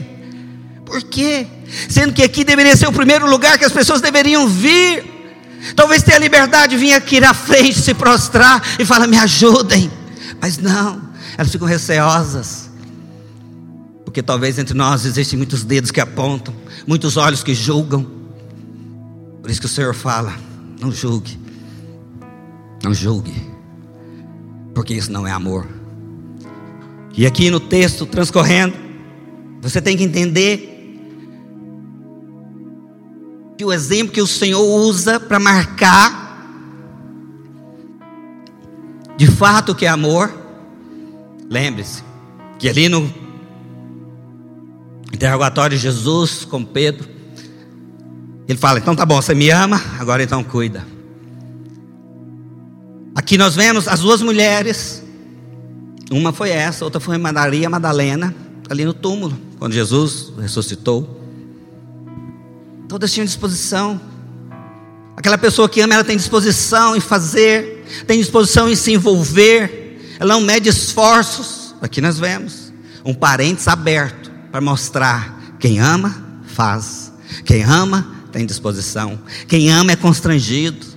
[0.84, 1.46] Por quê?
[1.88, 5.14] Sendo que aqui deveria ser o primeiro lugar que as pessoas deveriam vir.
[5.74, 9.90] Talvez tenha a liberdade de vir aqui na frente, se prostrar e falar: me ajudem.
[10.40, 11.02] Mas não,
[11.36, 12.65] elas ficam receosas
[14.16, 16.54] porque talvez entre nós existem muitos dedos que apontam,
[16.86, 18.06] muitos olhos que julgam.
[19.42, 20.34] Por isso que o Senhor fala:
[20.80, 21.38] não julgue,
[22.82, 23.34] não julgue,
[24.74, 25.68] porque isso não é amor.
[27.14, 28.74] E aqui no texto transcorrendo,
[29.60, 30.98] você tem que entender
[33.58, 36.24] que o exemplo que o Senhor usa para marcar
[39.18, 40.34] de fato o que é amor,
[41.50, 42.02] lembre-se
[42.58, 43.25] que ali no
[45.16, 47.08] interrogatório de Jesus com Pedro.
[48.46, 50.86] Ele fala: então tá bom, você me ama, agora então cuida.
[53.14, 55.02] Aqui nós vemos as duas mulheres,
[56.10, 58.34] uma foi essa, outra foi Maria Madalena,
[58.68, 61.18] ali no túmulo, quando Jesus ressuscitou.
[62.88, 64.00] Todas tinham disposição.
[65.16, 70.34] Aquela pessoa que ama, ela tem disposição em fazer, tem disposição em se envolver, ela
[70.34, 71.74] não mede esforços.
[71.80, 72.70] Aqui nós vemos
[73.02, 76.14] um parênteses aberto para mostrar: quem ama,
[76.46, 77.12] faz.
[77.44, 79.18] Quem ama, tem disposição.
[79.48, 80.96] Quem ama é constrangido.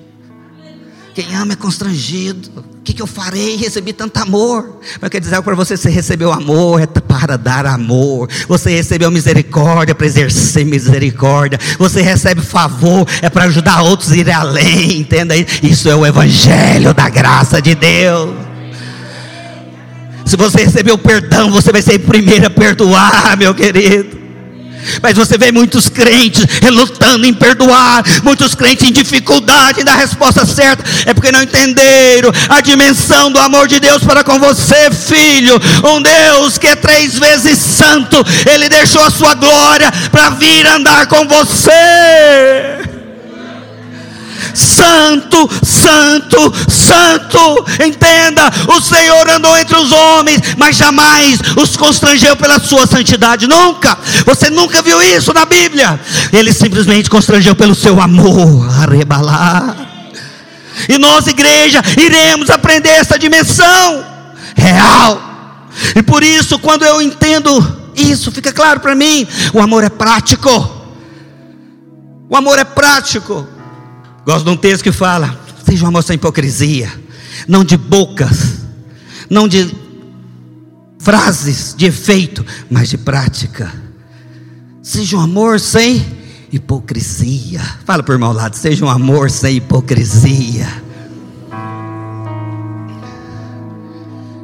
[1.14, 2.50] Quem ama é constrangido.
[2.80, 3.58] O que, que eu farei?
[3.58, 4.80] Recebi tanto amor.
[5.02, 8.30] Mas quer dizer para você: você recebeu amor é para dar amor.
[8.48, 11.60] Você recebeu misericórdia para exercer misericórdia.
[11.78, 15.00] Você recebe favor é para ajudar outros a ir além.
[15.00, 15.60] Entenda isso?
[15.62, 18.49] Isso é o Evangelho da graça de Deus.
[20.30, 24.16] Se você recebeu perdão, você vai ser o primeiro a perdoar, meu querido.
[25.02, 29.98] Mas você vê muitos crentes relutando em perdoar, muitos crentes em dificuldade em dar a
[29.98, 34.92] resposta certa, é porque não entenderam a dimensão do amor de Deus para com você,
[34.92, 35.60] filho.
[35.84, 41.08] Um Deus que é três vezes santo, Ele deixou a sua glória para vir andar
[41.08, 42.99] com você.
[44.54, 47.66] Santo, Santo, Santo.
[47.86, 53.48] Entenda: o Senhor andou entre os homens, mas jamais os constrangeu pela sua santidade.
[53.48, 53.98] Nunca.
[54.26, 56.00] Você nunca viu isso na Bíblia.
[56.32, 58.70] Ele simplesmente constrangeu pelo seu amor.
[58.82, 59.76] Arrebalar.
[60.88, 64.06] E nós, igreja, iremos aprender essa dimensão
[64.56, 65.22] real.
[65.96, 70.78] E por isso, quando eu entendo isso, fica claro para mim: o amor é prático.
[72.30, 73.48] O amor é prático.
[74.30, 76.88] Gosto de um texto que fala: seja um amor sem hipocrisia,
[77.48, 78.60] não de bocas,
[79.28, 79.76] não de
[81.00, 83.74] frases de efeito, mas de prática.
[84.84, 86.06] Seja um amor sem
[86.52, 87.60] hipocrisia.
[87.84, 90.68] Fala por irmão lado: seja um amor sem hipocrisia.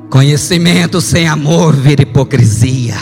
[0.10, 2.98] Conhecimento sem amor vira hipocrisia.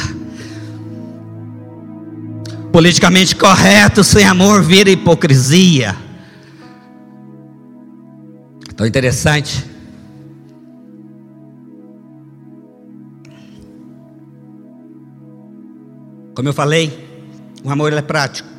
[2.73, 6.03] Politicamente correto sem amor vira hipocrisia.
[8.83, 9.63] Tão interessante.
[16.35, 17.31] Como eu falei,
[17.63, 18.49] o amor é prático.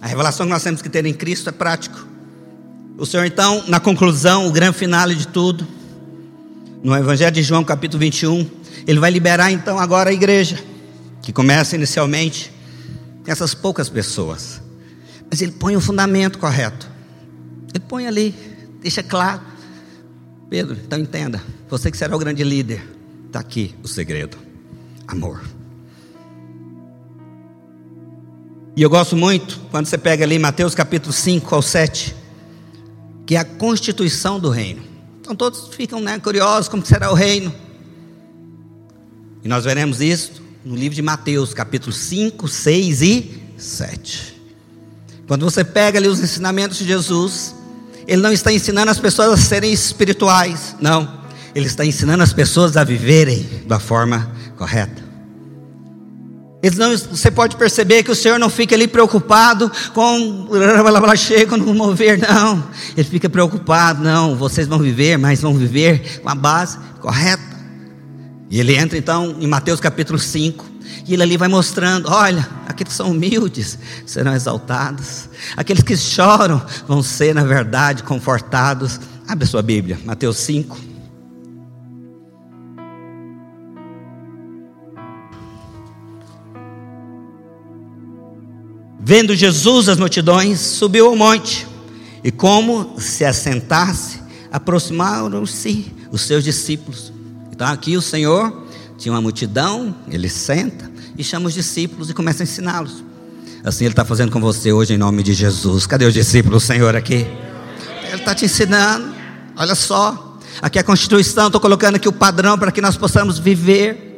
[0.00, 2.06] A revelação que nós temos que ter em Cristo é prático.
[2.96, 5.66] O Senhor, então, na conclusão, o grande finale de tudo,
[6.80, 8.48] no Evangelho de João, capítulo 21,
[8.86, 10.62] ele vai liberar então agora a igreja,
[11.20, 12.52] que começa inicialmente
[13.24, 14.62] com essas poucas pessoas.
[15.28, 16.88] Mas ele põe o fundamento correto.
[17.74, 18.53] Ele põe ali
[18.84, 19.40] deixa claro.
[20.50, 22.86] Pedro, então entenda, você que será o grande líder,
[23.26, 24.36] está aqui o segredo:
[25.08, 25.42] amor.
[28.76, 32.14] E eu gosto muito quando você pega ali Mateus capítulo 5 ao 7,
[33.24, 34.82] que é a constituição do reino.
[35.20, 37.54] Então todos ficam né, curiosos como será o reino.
[39.42, 44.42] E nós veremos isso no livro de Mateus, capítulo 5, 6 e 7.
[45.26, 47.54] Quando você pega ali os ensinamentos de Jesus,
[48.06, 51.24] ele não está ensinando as pessoas a serem espirituais, não.
[51.54, 55.04] Ele está ensinando as pessoas a viverem da forma correta.
[56.76, 60.48] Não, você pode perceber que o Senhor não fica ali preocupado com
[61.16, 62.64] chega no mover, não.
[62.96, 67.42] Ele fica preocupado, não, vocês vão viver, mas vão viver com a base correta.
[68.50, 70.64] E ele entra então em Mateus capítulo 5,
[71.06, 76.62] e ele ali vai mostrando: olha, aqueles que são humildes serão exaltados, aqueles que choram
[76.86, 79.00] vão ser, na verdade, confortados.
[79.26, 80.94] Abre a sua Bíblia, Mateus 5.
[89.06, 91.66] Vendo Jesus as multidões, subiu ao monte,
[92.22, 94.18] e como se assentasse,
[94.50, 97.12] aproximaram-se os seus discípulos.
[97.52, 98.63] Então aqui o Senhor
[98.96, 103.04] tinha uma multidão, ele senta e chama os discípulos e começa a ensiná-los.
[103.64, 105.86] Assim ele está fazendo com você hoje em nome de Jesus.
[105.86, 107.26] Cadê os discípulos, Senhor, aqui?
[108.06, 109.14] Ele está te ensinando.
[109.56, 110.38] Olha só.
[110.60, 114.12] Aqui é a Constituição, estou colocando aqui o padrão para que nós possamos viver.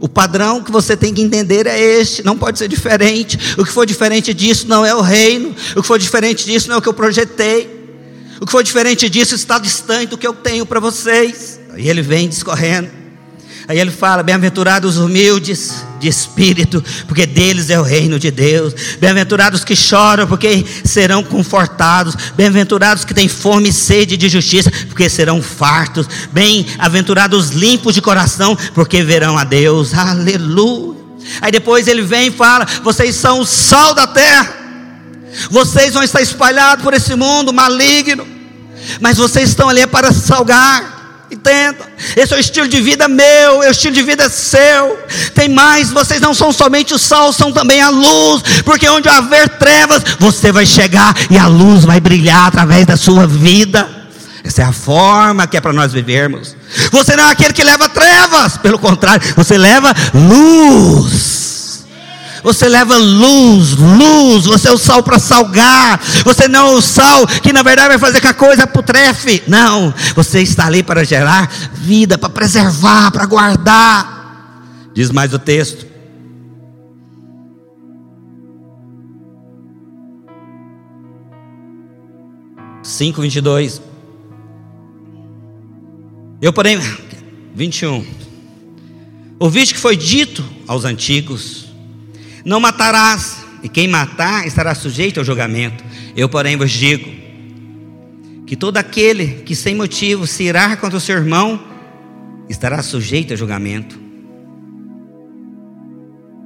[0.00, 3.36] O padrão que você tem que entender é este, não pode ser diferente.
[3.58, 5.54] O que for diferente disso não é o reino.
[5.76, 7.76] O que for diferente disso não é o que eu projetei.
[8.40, 11.58] O que for diferente disso está distante do que eu tenho para vocês.
[11.76, 12.97] E ele vem discorrendo.
[13.68, 18.72] Aí ele fala: Bem-aventurados os humildes de espírito, porque deles é o reino de Deus.
[18.98, 22.16] Bem-aventurados que choram, porque serão confortados.
[22.34, 26.08] Bem-aventurados que têm fome e sede de justiça, porque serão fartos.
[26.32, 29.92] Bem-aventurados limpos de coração, porque verão a Deus.
[29.92, 30.96] Aleluia.
[31.42, 34.50] Aí depois ele vem e fala: Vocês são o sal da terra.
[35.50, 38.26] Vocês vão estar espalhados por esse mundo maligno,
[38.98, 40.97] mas vocês estão ali para salgar.
[41.30, 41.86] Entenda,
[42.16, 44.98] esse é o estilo de vida meu, é o estilo de vida seu.
[45.34, 49.48] Tem mais, vocês não são somente o sal, são também a luz, porque onde haver
[49.50, 53.86] trevas, você vai chegar e a luz vai brilhar através da sua vida.
[54.42, 56.56] Essa é a forma que é para nós vivermos.
[56.90, 61.47] Você não é aquele que leva trevas, pelo contrário, você leva luz.
[62.42, 66.00] Você leva luz, luz, você é o sal para salgar.
[66.24, 69.42] Você não é o sal que na verdade vai fazer que a coisa putrefe.
[69.46, 74.18] Não, você está ali para gerar vida, para preservar, para guardar.
[74.94, 75.86] Diz mais o texto.
[82.82, 83.82] Cinco, vinte e dois.
[86.40, 86.80] Eu porém,
[87.54, 88.06] 21.
[89.38, 91.67] Ouviste que foi dito aos antigos:
[92.48, 95.84] Não matarás, e quem matar estará sujeito ao julgamento.
[96.16, 97.06] Eu, porém, vos digo
[98.46, 101.62] que todo aquele que sem motivo se irá contra o seu irmão
[102.48, 104.00] estará sujeito a julgamento.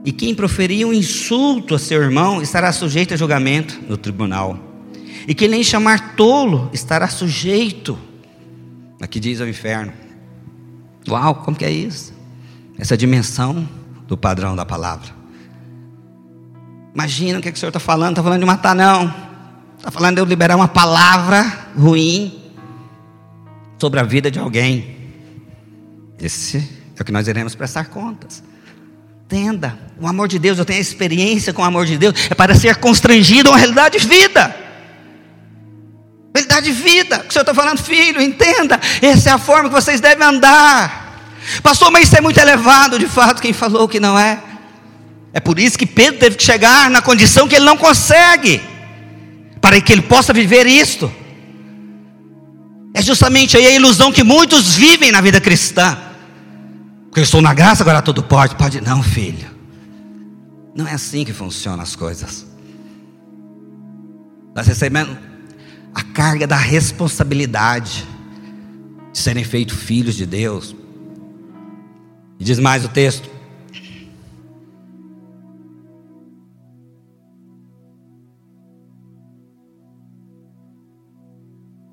[0.05, 4.59] E quem proferir um insulto a seu irmão estará sujeito a julgamento no tribunal.
[5.29, 7.97] E quem nem chamar tolo estará sujeito.
[9.01, 9.93] Aqui diz ao inferno.
[11.09, 12.13] Uau, como que é isso?
[12.77, 13.69] Essa dimensão
[14.09, 15.22] do padrão da palavra.
[16.95, 19.13] Imagina o que, é que o Senhor está falando, está falando de matar, não.
[19.79, 22.53] Está falando de eu liberar uma palavra ruim
[23.79, 24.97] sobre a vida de alguém.
[26.21, 26.59] Esse
[26.97, 28.45] é o que nós iremos prestar contas.
[29.25, 32.35] Entenda, o amor de Deus, eu tenho a experiência com o amor de Deus, é
[32.35, 34.55] para ser constrangido a uma realidade de vida.
[36.35, 39.69] Realidade de vida, o que o Senhor está falando, filho, entenda, essa é a forma
[39.69, 41.31] que vocês devem andar.
[41.63, 44.39] Pastor, mas isso é muito elevado, de fato, quem falou que não é?
[45.33, 48.61] É por isso que Pedro teve que chegar na condição que ele não consegue,
[49.61, 51.11] para que ele possa viver isto.
[52.95, 55.97] É justamente aí a ilusão que muitos vivem na vida cristã.
[57.07, 58.55] Porque eu estou na graça, agora tudo pode.
[58.57, 59.51] Pode não, filho.
[60.75, 62.47] Não é assim que funcionam as coisas.
[64.55, 65.17] Nós recebemos
[65.95, 68.07] a carga da responsabilidade
[69.13, 70.75] de serem feitos filhos de Deus.
[72.39, 73.29] E diz mais o texto: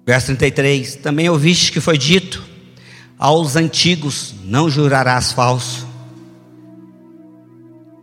[0.10, 2.44] Verso 33: Também ouviste que foi dito
[3.16, 5.88] aos antigos: Não jurarás falso.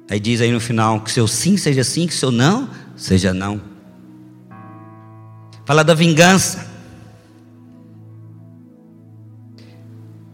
[0.08, 3.60] Aí diz aí no final: Que seu sim seja sim, que seu não seja não.
[5.64, 6.64] Fala da vingança.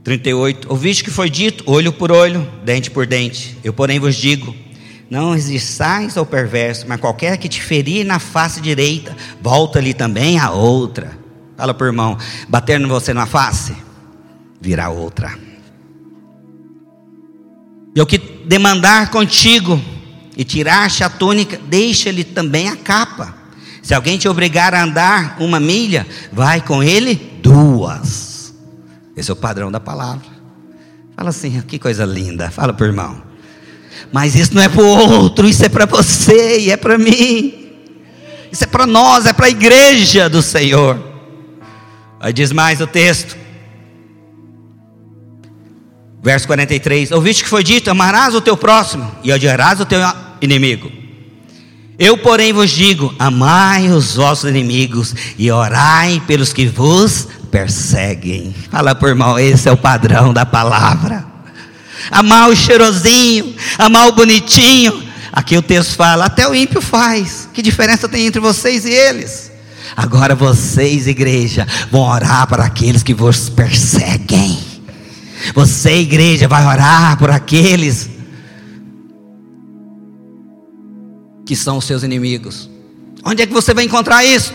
[0.05, 0.69] 38.
[0.71, 3.57] Ouviste que foi dito, olho por olho, dente por dente.
[3.65, 4.55] Eu, porém, vos digo:
[5.09, 10.51] não resistais ao perverso, mas qualquer que te ferir na face direita, volta-lhe também a
[10.51, 11.22] outra.
[11.57, 13.77] Fala para o irmão, bater em você na face,
[14.61, 15.39] virá outra.
[17.95, 19.81] E o que demandar contigo
[20.37, 23.35] e tirar-te a túnica, deixa-lhe também a capa.
[23.83, 28.55] Se alguém te obrigar a andar uma milha, vai com ele duas.
[29.17, 30.27] Esse é o padrão da palavra.
[31.15, 32.51] Fala assim, que coisa linda.
[32.51, 33.23] Fala para o irmão.
[34.11, 37.73] Mas isso não é para o outro, isso é para você e é para mim.
[38.51, 41.12] Isso é para nós, é para a igreja do Senhor.
[42.23, 43.37] Aí diz mais o texto.
[46.23, 49.99] Verso 43: Ouviste que foi dito: Amarás o teu próximo e odiarás o teu
[50.41, 50.91] inimigo.
[51.99, 58.55] Eu, porém, vos digo: Amai os vossos inimigos e orai pelos que vos perseguem.
[58.71, 61.27] Fala por irmão, esse é o padrão da palavra.
[62.09, 65.03] Amar o cheirosinho, amar o bonitinho.
[65.33, 67.49] Aqui o texto fala: até o ímpio faz.
[67.53, 69.52] Que diferença tem entre vocês e eles?
[69.97, 74.59] Agora vocês, igreja, vão orar para aqueles que vos perseguem.
[75.55, 78.09] Você, igreja, vai orar por aqueles
[81.45, 82.71] que são os seus inimigos.
[83.25, 84.53] Onde é que você vai encontrar isso?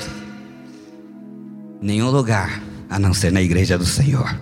[1.82, 4.38] Nenhum lugar, a não ser na igreja do Senhor.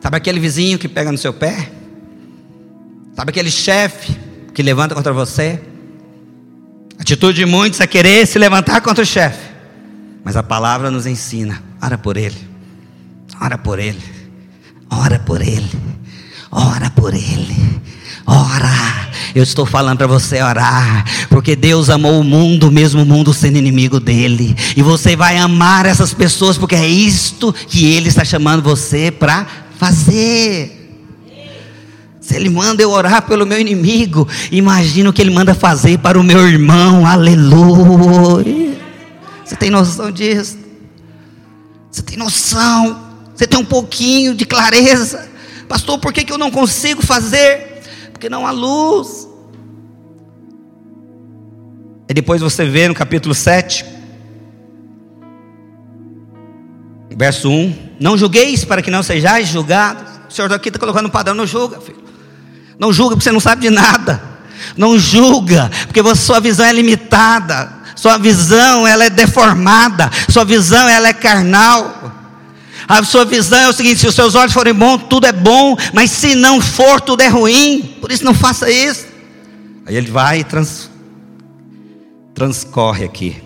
[0.00, 1.70] Sabe aquele vizinho que pega no seu pé?
[3.14, 4.16] Sabe aquele chefe
[4.52, 5.60] que levanta contra você?
[6.98, 9.51] A atitude de muitos é querer se levantar contra o chefe.
[10.24, 12.38] Mas a palavra nos ensina: ora por ele,
[13.40, 14.02] ora por ele,
[14.90, 15.70] ora por ele,
[16.50, 17.80] ora por ele,
[18.26, 19.10] ora.
[19.34, 23.56] Eu estou falando para você orar, porque Deus amou o mundo, mesmo o mundo sendo
[23.56, 28.62] inimigo dele, e você vai amar essas pessoas, porque é isto que Ele está chamando
[28.62, 29.46] você para
[29.78, 30.80] fazer.
[32.20, 36.20] Se Ele manda eu orar pelo meu inimigo, imagina o que Ele manda fazer para
[36.20, 38.71] o meu irmão, aleluia.
[39.52, 40.56] Você tem noção disso?
[41.90, 43.12] Você tem noção?
[43.34, 45.28] Você tem um pouquinho de clareza?
[45.68, 47.82] Pastor, por que, que eu não consigo fazer?
[48.12, 49.28] Porque não há luz.
[52.08, 53.84] E depois você vê no capítulo 7,
[57.14, 60.10] verso 1: Não julgueis para que não sejais julgados.
[60.30, 62.02] O Senhor aqui está colocando um padrão, não julga, filho.
[62.78, 64.22] Não julga porque você não sabe de nada.
[64.78, 71.06] Não julga, porque sua visão é limitada sua visão ela é deformada, sua visão ela
[71.06, 72.12] é carnal.
[72.88, 75.76] A sua visão é o seguinte: se os seus olhos forem bons, tudo é bom,
[75.94, 77.96] mas se não for, tudo é ruim.
[78.00, 79.06] Por isso não faça isso.
[79.86, 80.90] Aí ele vai e trans,
[82.34, 83.40] transcorre aqui.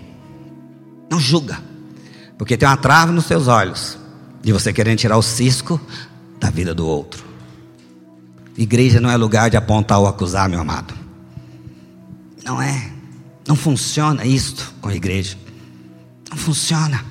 [1.11, 1.63] Não julga,
[2.39, 3.99] porque tem uma trava nos seus olhos
[4.43, 5.79] de você querendo tirar o cisco
[6.41, 7.23] da vida do outro.
[8.57, 10.95] Igreja não é lugar de apontar ou acusar, meu amado.
[12.43, 12.96] Não é.
[13.47, 15.37] Não funciona isto com a igreja.
[16.31, 17.05] Não funciona.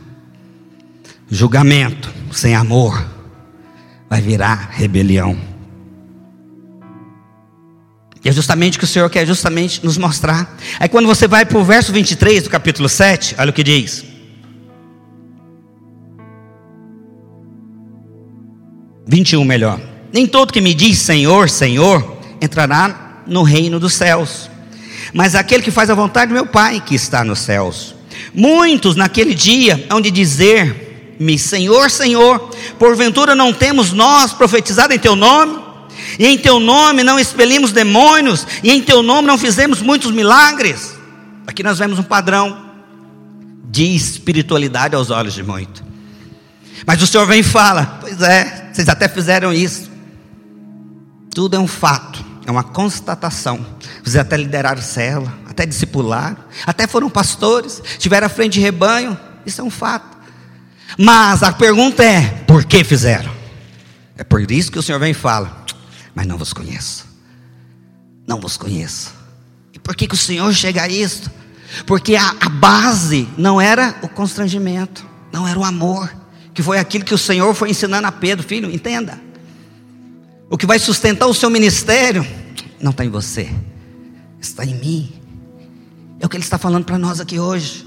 [1.29, 3.05] Julgamento sem amor
[4.09, 5.37] vai virar rebelião.
[8.23, 10.57] E é justamente o que o Senhor quer justamente nos mostrar.
[10.79, 14.03] Aí quando você vai para o verso 23 do capítulo 7, olha o que diz.
[19.07, 19.79] Vinte e um melhor.
[20.11, 24.49] Nem todo que me diz Senhor, Senhor, entrará no reino dos céus,
[25.13, 27.95] mas aquele que faz a vontade do meu Pai que está nos céus.
[28.33, 35.15] Muitos naquele dia hão de dizer-me, Senhor, Senhor, porventura não temos nós profetizado em teu
[35.15, 35.63] nome?
[36.19, 40.95] E em teu nome não expelimos demônios, e em teu nome não fizemos muitos milagres.
[41.47, 42.65] Aqui nós vemos um padrão
[43.69, 45.83] de espiritualidade aos olhos de muito.
[46.85, 49.89] Mas o Senhor vem e fala: Pois é, vocês até fizeram isso.
[51.33, 53.65] Tudo é um fato, é uma constatação.
[54.03, 59.17] Vocês até lideraram célula, até discipularam, até foram pastores, tiveram à frente de rebanho.
[59.45, 60.15] Isso é um fato.
[60.97, 63.33] Mas a pergunta é: por que fizeram?
[64.17, 65.65] É por isso que o Senhor vem e fala:
[66.13, 67.05] mas não vos conheço.
[68.27, 69.13] Não vos conheço.
[69.73, 71.29] E por que, que o Senhor chega a isso?
[71.85, 76.13] Porque a, a base não era o constrangimento, não era o amor,
[76.53, 79.24] que foi aquilo que o Senhor foi ensinando a Pedro, filho, entenda.
[80.49, 82.25] O que vai sustentar o seu ministério
[82.79, 83.49] não está em você,
[84.39, 85.11] está em mim.
[86.19, 87.85] É o que ele está falando para nós aqui hoje.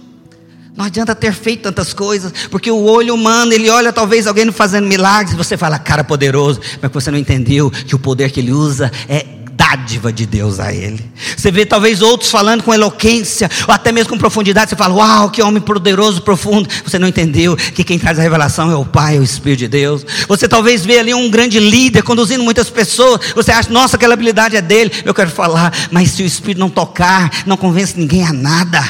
[0.77, 4.87] Não adianta ter feito tantas coisas, porque o olho humano, ele olha talvez alguém fazendo
[4.87, 8.53] milagres, e você fala, cara poderoso, mas você não entendeu que o poder que ele
[8.53, 9.27] usa é
[9.59, 11.05] dádiva de Deus a ele.
[11.37, 15.31] Você vê talvez outros falando com eloquência, ou até mesmo com profundidade, você fala, uau,
[15.31, 16.69] que homem poderoso, profundo.
[16.85, 19.69] Você não entendeu que quem traz a revelação é o Pai, é o Espírito de
[19.69, 20.07] Deus.
[20.29, 24.57] Você talvez vê ali um grande líder conduzindo muitas pessoas, você acha, nossa, aquela habilidade
[24.57, 24.93] é dele.
[25.05, 28.81] Eu quero falar, mas se o Espírito não tocar, não convence ninguém a nada.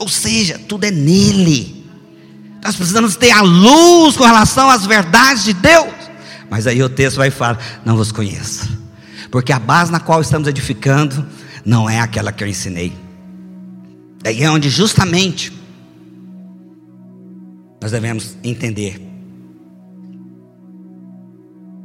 [0.00, 1.86] Ou seja, tudo é nele.
[2.64, 5.92] Nós precisamos ter a luz com relação às verdades de Deus.
[6.50, 8.81] Mas aí o texto vai falar: Não vos conheço.
[9.32, 11.26] Porque a base na qual estamos edificando
[11.64, 12.92] não é aquela que eu ensinei.
[14.22, 15.50] Daí é onde justamente
[17.80, 19.00] nós devemos entender.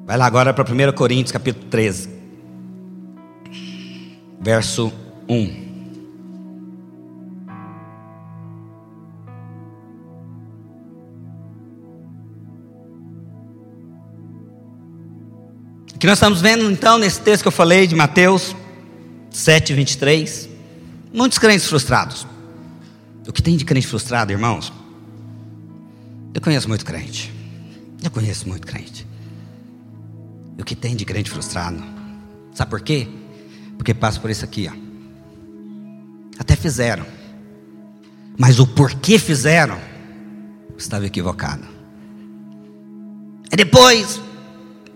[0.05, 2.09] Vai lá agora para 1 Coríntios capítulo 13,
[4.41, 4.91] verso
[5.29, 5.66] 1.
[15.97, 18.55] O que nós estamos vendo então nesse texto que eu falei de Mateus
[19.31, 20.47] 7, 23?
[21.11, 22.27] Muitos crentes frustrados.
[23.27, 24.71] O que tem de crente frustrado, irmãos?
[26.35, 27.33] Eu conheço muito crente.
[28.03, 29.07] Eu conheço muito crente.
[30.59, 31.83] O que tem de crente frustrado?
[32.53, 33.07] Sabe por quê?
[33.75, 34.77] Porque passa por isso aqui, ó.
[36.37, 37.07] Até fizeram.
[38.37, 39.79] Mas o porquê fizeram
[40.77, 41.67] estava equivocado.
[43.51, 44.26] E depois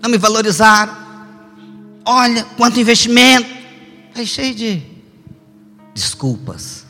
[0.01, 0.95] não me valorizaram.
[2.05, 3.47] Olha quanto investimento.
[4.15, 4.81] Aí cheio de
[5.93, 6.85] desculpas.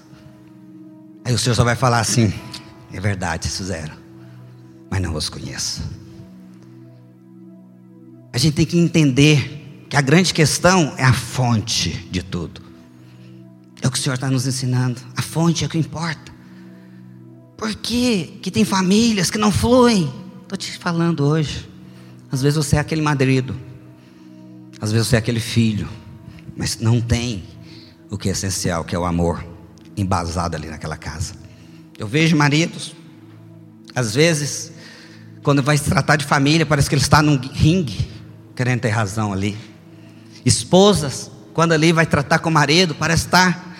[1.23, 2.33] Aí o Senhor só vai falar assim:
[2.91, 3.95] é verdade, vocês fizeram,
[4.89, 5.81] mas não os conheço.
[8.33, 12.61] A gente tem que entender que a grande questão é a fonte de tudo.
[13.81, 15.01] É o que o Senhor está nos ensinando.
[15.17, 16.31] A fonte é o que importa.
[17.57, 20.11] Por que, que tem famílias que não fluem?
[20.43, 21.70] Estou te falando hoje.
[22.31, 23.55] Às vezes você é aquele marido,
[24.79, 25.87] às vezes você é aquele filho,
[26.55, 27.43] mas não tem
[28.09, 29.45] o que é essencial, que é o amor
[29.97, 31.33] embasado ali naquela casa.
[31.97, 32.95] Eu vejo maridos,
[33.93, 34.71] às vezes,
[35.43, 38.09] quando vai se tratar de família, parece que ele está num ringue,
[38.55, 39.57] querendo ter razão ali.
[40.45, 43.75] Esposas, quando ali vai tratar com o marido, parece estar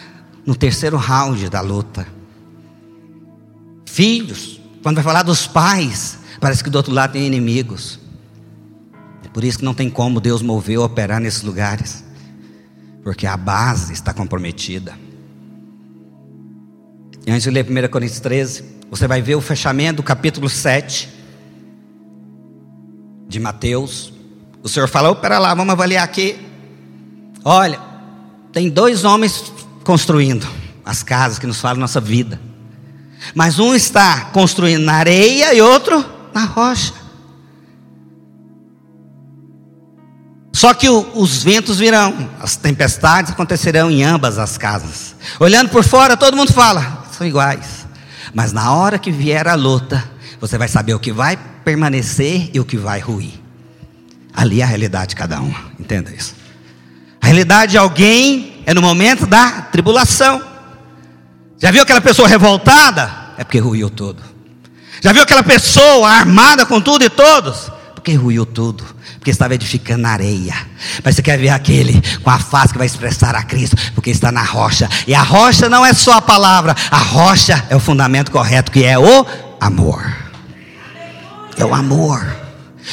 [0.46, 2.06] no terceiro round da luta.
[3.86, 8.01] Filhos, quando vai falar dos pais, parece que do outro lado tem inimigos.
[9.34, 12.04] Por isso que não tem como Deus mover ou operar nesses lugares.
[13.04, 14.98] Porque a base está comprometida.
[17.26, 21.10] E antes de ler 1 Coríntios 13, você vai ver o fechamento do capítulo 7
[23.28, 24.12] de Mateus.
[24.62, 26.38] O Senhor falou: pera lá, vamos avaliar aqui.
[27.44, 27.80] Olha,
[28.52, 29.52] tem dois homens
[29.84, 30.48] construindo
[30.84, 32.40] as casas que nos falam nossa vida.
[33.34, 36.04] Mas um está construindo na areia e outro
[36.34, 37.01] na rocha.
[40.54, 45.16] Só que o, os ventos virão, as tempestades acontecerão em ambas as casas.
[45.40, 47.88] Olhando por fora, todo mundo fala, são iguais.
[48.34, 50.04] Mas na hora que vier a luta,
[50.40, 53.34] você vai saber o que vai permanecer e o que vai ruir.
[54.34, 56.36] Ali é a realidade de cada um, entenda isso.
[57.22, 60.42] A realidade de alguém é no momento da tribulação.
[61.60, 63.12] Já viu aquela pessoa revoltada?
[63.38, 64.24] É porque ruiu tudo.
[65.02, 67.72] Já viu aquela pessoa armada com tudo e todos?
[67.94, 68.84] Porque ruiu tudo.
[69.22, 70.56] Porque estava edificando na areia.
[71.04, 73.78] Mas você quer ver aquele com a face que vai expressar a Cristo?
[73.94, 74.90] Porque está na rocha.
[75.06, 76.76] E a rocha não é só a palavra.
[76.90, 79.24] A rocha é o fundamento correto, que é o
[79.60, 80.12] amor.
[81.56, 82.36] É o amor.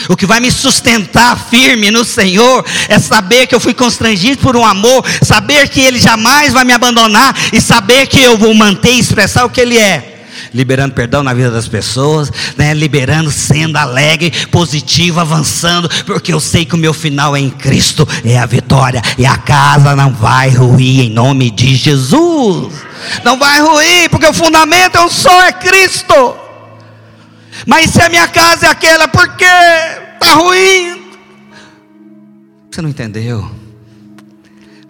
[0.06, 4.54] O que vai me sustentar firme no Senhor é saber que eu fui constrangido por
[4.54, 8.92] um amor, saber que Ele jamais vai me abandonar e saber que eu vou manter
[8.92, 10.17] e expressar o que Ele é.
[10.52, 12.74] Liberando perdão na vida das pessoas, né?
[12.74, 18.08] liberando, sendo alegre, positivo, avançando, porque eu sei que o meu final é em Cristo,
[18.24, 22.72] é a vitória, e a casa não vai ruir em nome de Jesus.
[23.24, 26.36] Não vai ruir, porque o fundamento é um só, é Cristo.
[27.66, 29.44] Mas se a minha casa é aquela, por quê?
[30.14, 31.02] Está ruim.
[32.70, 33.57] Você não entendeu?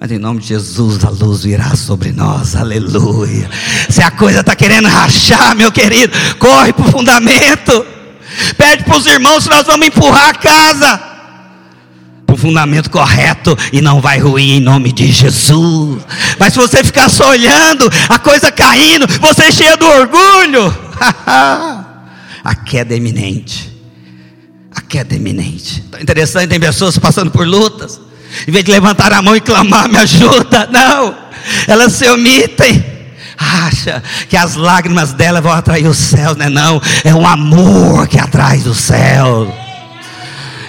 [0.01, 3.51] Mas em nome de Jesus a luz virá sobre nós, aleluia.
[3.91, 7.85] Se a coisa está querendo rachar, meu querido, corre para o fundamento.
[8.57, 11.09] Pede para os irmãos se nós vamos empurrar a casa
[12.25, 16.03] para o fundamento correto e não vai ruir em nome de Jesus.
[16.39, 20.77] Mas se você ficar só olhando, a coisa caindo, você é cheia do orgulho.
[22.45, 23.75] a queda é iminente.
[24.77, 25.83] A queda é iminente.
[25.89, 28.08] Então, interessante, tem pessoas passando por lutas.
[28.47, 30.69] Em vez de levantar a mão e clamar, me ajuda.
[30.71, 31.15] Não.
[31.67, 32.85] Elas se omitem.
[33.39, 36.83] Acha que as lágrimas dela vão atrair o céu, não é não.
[37.05, 39.55] É um amor que atrai o céu.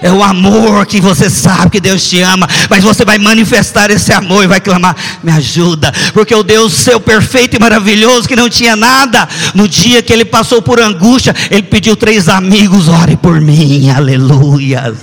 [0.02, 4.14] É o amor que você sabe que Deus te ama, mas você vai manifestar esse
[4.14, 8.50] amor e vai clamar: me ajuda, porque o Deus seu perfeito e maravilhoso, que não
[8.50, 13.42] tinha nada, no dia que ele passou por angústia, ele pediu três amigos: ore por
[13.42, 14.94] mim, aleluia.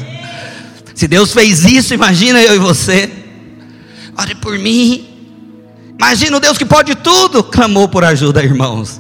[0.97, 3.13] Se Deus fez isso, imagina eu e você,
[4.17, 5.07] ore por mim.
[5.91, 8.99] Imagina o Deus que pode tudo, clamou por ajuda, irmãos.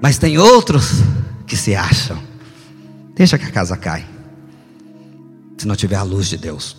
[0.00, 1.02] Mas tem outros
[1.46, 2.18] que se acham,
[3.14, 4.06] deixa que a casa cai
[5.58, 6.78] se não tiver a luz de Deus.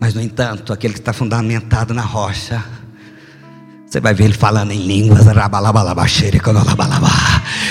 [0.00, 2.62] Mas, no entanto, aquele que está fundamentado na rocha,
[3.86, 5.24] você vai ver ele falando em línguas.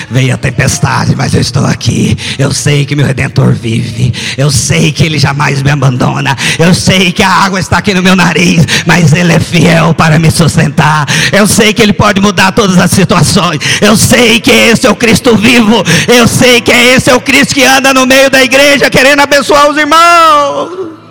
[0.09, 2.17] Veio a tempestade, mas eu estou aqui.
[2.37, 4.13] Eu sei que meu redentor vive.
[4.37, 6.35] Eu sei que ele jamais me abandona.
[6.57, 10.19] Eu sei que a água está aqui no meu nariz, mas ele é fiel para
[10.19, 11.07] me sustentar.
[11.31, 13.59] Eu sei que ele pode mudar todas as situações.
[13.81, 15.83] Eu sei que esse é o Cristo vivo.
[16.07, 19.69] Eu sei que esse é o Cristo que anda no meio da igreja querendo abençoar
[19.69, 21.02] os irmãos.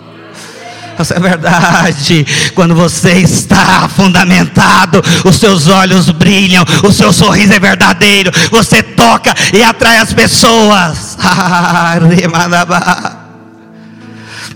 [0.97, 2.25] Essa é verdade.
[2.53, 8.31] Quando você está fundamentado, os seus olhos brilham, o seu sorriso é verdadeiro.
[8.51, 11.17] Você toca e atrai as pessoas.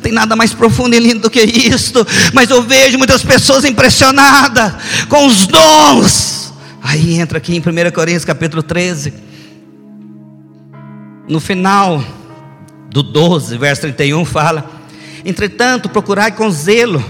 [0.01, 2.05] Tem nada mais profundo e lindo do que isto.
[2.33, 4.73] Mas eu vejo muitas pessoas impressionadas
[5.09, 6.53] com os dons.
[6.81, 9.13] Aí entra aqui em 1 Coríntios capítulo 13.
[11.27, 12.03] No final
[12.89, 14.76] do 12, verso 31, fala
[15.27, 17.03] Entretanto, procurai com zelo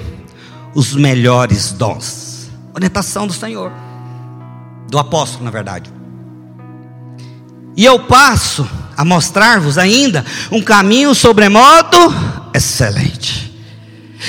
[0.74, 2.50] os melhores dons.
[2.74, 3.72] Orientação do Senhor,
[4.90, 5.94] do apóstolo, na verdade.
[7.76, 11.98] E eu passo a mostrar-vos ainda um caminho sobremodo
[12.56, 13.56] excelente.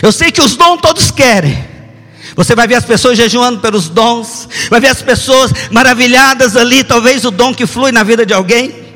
[0.03, 1.67] Eu sei que os dons todos querem.
[2.37, 7.25] Você vai ver as pessoas jejuando pelos dons, vai ver as pessoas maravilhadas ali, talvez
[7.25, 8.87] o dom que flui na vida de alguém.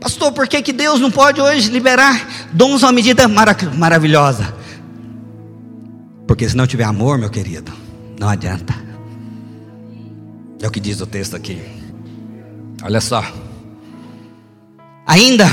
[0.00, 4.54] Pastor, por que, que Deus não pode hoje liberar dons a uma medida maravilhosa?
[6.26, 7.72] Porque se não tiver amor, meu querido,
[8.18, 8.74] não adianta.
[10.60, 11.60] É o que diz o texto aqui.
[12.82, 13.24] Olha só.
[15.06, 15.46] Ainda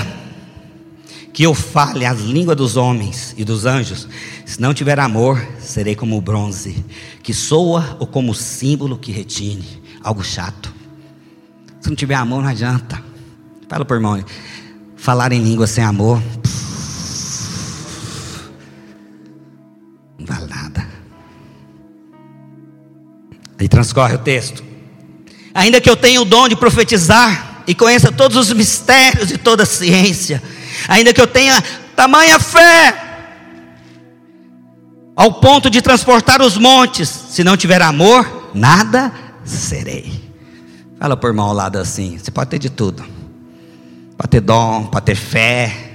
[1.31, 4.07] que eu fale as línguas dos homens e dos anjos,
[4.45, 6.85] se não tiver amor, serei como o bronze,
[7.23, 10.73] que soa ou como o símbolo que retine, algo chato.
[11.81, 13.03] Se não tiver amor, não adianta.
[13.67, 14.23] Fala por irmão.
[14.95, 16.21] Falar em língua sem amor.
[23.59, 24.63] Aí transcorre o texto.
[25.53, 29.63] Ainda que eu tenha o dom de profetizar e conheça todos os mistérios e toda
[29.63, 30.41] a ciência,
[30.87, 31.63] ainda que eu tenha
[31.95, 33.03] tamanha fé,
[35.15, 39.13] ao ponto de transportar os montes, se não tiver amor, nada
[39.45, 40.21] serei.
[40.99, 43.03] Fala por irmão ao lado assim: você pode ter de tudo
[44.17, 45.91] para ter dom, para ter fé,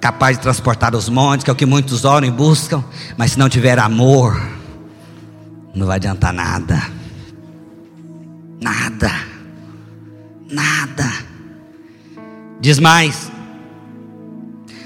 [0.00, 2.84] capaz de transportar os montes, que é o que muitos oram e buscam,
[3.16, 4.40] mas se não tiver amor,
[5.76, 6.90] não vai adiantar nada.
[8.60, 9.12] Nada.
[10.50, 11.12] Nada.
[12.58, 13.30] Diz mais: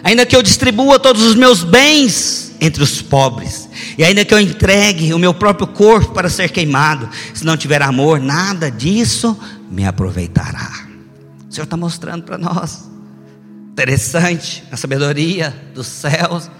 [0.03, 4.41] ainda que eu distribua todos os meus bens entre os pobres, E ainda que eu
[4.41, 9.39] entregue o meu próprio corpo para ser queimado, se não tiver amor, nada disso
[9.71, 10.71] me aproveitará.
[11.49, 12.91] O Senhor está mostrando para nós.
[13.73, 16.51] Interessante, a sabedoria dos céus.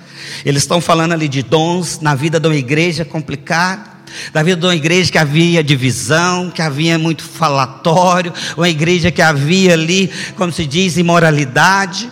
[0.45, 4.00] Eles estão falando ali de dons na vida de uma igreja complicada.
[4.33, 9.23] Da vida de uma igreja que havia divisão, que havia muito falatório, uma igreja que
[9.23, 12.11] havia ali, como se diz, imoralidade.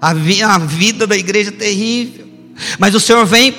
[0.00, 2.26] Havia uma vida da igreja terrível.
[2.78, 3.54] Mas o Senhor vem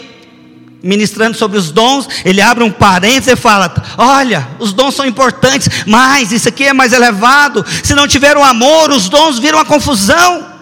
[0.86, 5.68] ministrando sobre os dons, ele abre um parênteses e fala: Olha, os dons são importantes,
[5.86, 7.66] mas isso aqui é mais elevado.
[7.84, 10.54] Se não tiver o amor, os dons viram a confusão.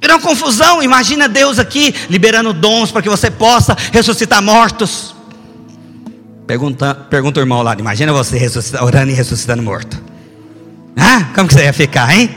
[0.00, 0.82] Viram confusão.
[0.82, 5.14] Imagina Deus aqui liberando dons para que você possa ressuscitar mortos.
[6.48, 8.38] Pergunta, pergunta o irmão lá, imagina você
[8.80, 10.02] orando e ressuscitando morto.
[10.96, 12.34] Ah, como que você ia ficar, hein?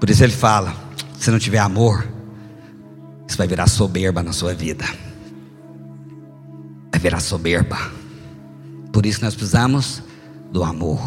[0.00, 0.74] Por isso ele fala:
[1.18, 2.08] se não tiver amor,
[3.28, 4.86] isso vai virar soberba na sua vida.
[6.90, 7.78] Vai virar soberba.
[8.90, 10.02] Por isso nós precisamos
[10.50, 10.98] do amor.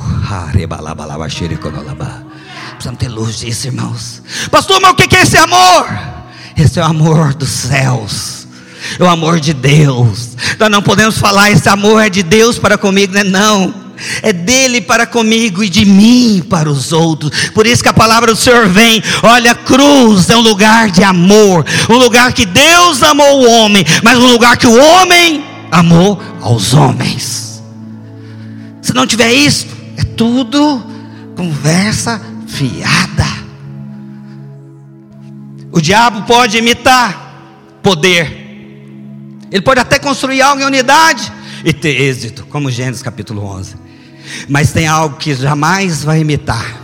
[2.74, 4.22] Precisamos ter luz disso, irmãos.
[4.52, 5.88] Pastor, mas o que é esse amor?
[6.56, 8.45] Esse é o amor dos céus.
[9.00, 10.36] É o amor de Deus.
[10.60, 13.24] Nós não podemos falar esse amor é de Deus para comigo, né?
[13.24, 13.86] Não
[14.22, 17.50] é dele para comigo e de mim para os outros.
[17.50, 19.02] Por isso que a palavra do Senhor vem.
[19.24, 24.18] Olha, cruz é um lugar de amor, um lugar que Deus amou o homem, mas
[24.18, 27.64] um lugar que o homem amou aos homens.
[28.82, 29.68] Se não tiver isso,
[29.98, 30.84] é tudo
[31.36, 33.26] conversa fiada.
[35.72, 37.34] O diabo pode imitar
[37.82, 38.45] poder.
[39.56, 41.32] Ele pode até construir algo em unidade
[41.64, 43.76] e ter êxito, como Gênesis capítulo 11.
[44.50, 46.78] Mas tem algo que jamais vai imitar: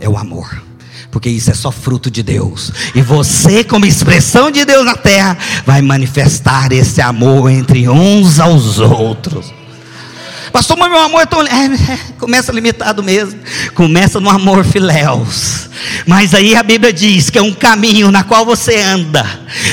[0.00, 0.64] é o amor.
[1.10, 2.72] Porque isso é só fruto de Deus.
[2.94, 5.36] E você, como expressão de Deus na terra,
[5.66, 9.52] vai manifestar esse amor entre uns aos outros.
[10.52, 11.42] Pastor, mas meu amor é tão.
[11.52, 13.38] É, começa limitado mesmo.
[13.74, 15.68] Começa no amor filéus.
[16.06, 19.24] Mas aí a Bíblia diz que é um caminho na qual você anda.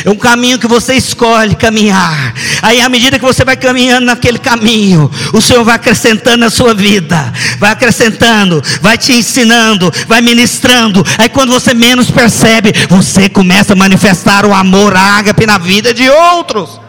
[0.04, 2.34] É um caminho que você escolhe caminhar.
[2.62, 6.74] Aí, à medida que você vai caminhando naquele caminho, o Senhor vai acrescentando na sua
[6.74, 11.06] vida, vai acrescentando, vai te ensinando, vai ministrando.
[11.18, 16.10] Aí, quando você menos percebe, você começa a manifestar o amor ágape na vida de
[16.10, 16.89] outros.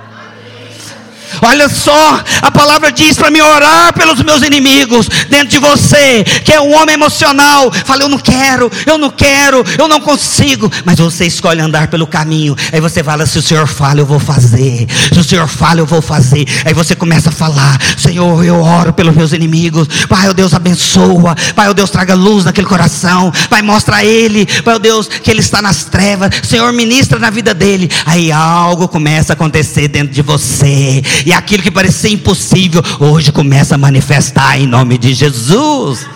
[1.43, 6.53] Olha só, a palavra diz para mim orar pelos meus inimigos dentro de você, que
[6.53, 7.73] é um homem emocional.
[7.85, 10.71] Fala, eu não quero, eu não quero, eu não consigo.
[10.85, 12.57] Mas você escolhe andar pelo caminho.
[12.73, 14.87] Aí você fala: se o Senhor fala, eu vou fazer.
[15.13, 16.47] Se o Senhor fala, eu vou fazer.
[16.65, 19.89] Aí você começa a falar: Senhor, eu oro pelos meus inimigos.
[20.09, 21.35] Pai, o Deus abençoa.
[21.55, 23.33] Pai, o Deus traga luz naquele coração.
[23.49, 24.47] Pai, mostra a ele.
[24.63, 26.31] Pai, o Deus que ele está nas trevas.
[26.43, 27.91] Senhor, ministra na vida dele.
[28.07, 33.75] Aí algo começa a acontecer dentro de você e aquilo que parecia impossível, hoje começa
[33.75, 36.07] a manifestar em nome de Jesus.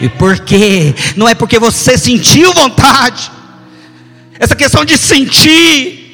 [0.00, 0.94] E por quê?
[1.16, 3.30] Não é porque você sentiu vontade,
[4.38, 6.06] essa questão de sentir,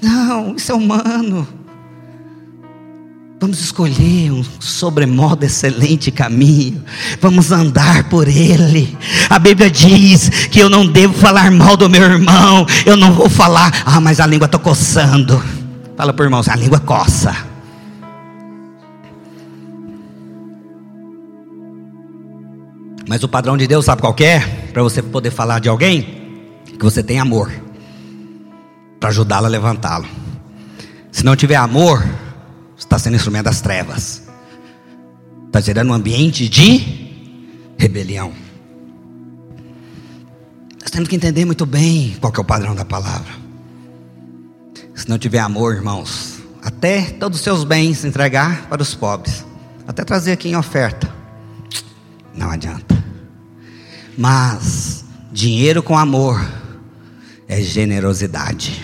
[0.00, 1.48] não, isso é humano.
[3.40, 6.82] Vamos escolher um sobremodo excelente caminho.
[7.20, 8.96] Vamos andar por ele.
[9.28, 12.66] A Bíblia diz que eu não devo falar mal do meu irmão.
[12.86, 15.42] Eu não vou falar, ah, mas a língua está coçando.
[15.96, 17.54] Fala para o irmão, a língua coça.
[23.08, 24.40] Mas o padrão de Deus sabe qual é?
[24.72, 27.52] Para você poder falar de alguém, que você tem amor.
[28.98, 30.06] Para ajudá-lo a levantá-lo.
[31.12, 32.00] Se não tiver amor,
[32.76, 34.22] você está sendo instrumento das trevas.
[35.46, 38.32] Está gerando um ambiente de rebelião.
[40.80, 43.43] Nós temos que entender muito bem qual é o padrão da palavra.
[44.94, 49.44] Se não tiver amor, irmãos, até todos os seus bens entregar para os pobres,
[49.86, 51.12] até trazer aqui em oferta,
[52.34, 52.94] não adianta.
[54.16, 56.40] Mas dinheiro com amor
[57.48, 58.82] é generosidade.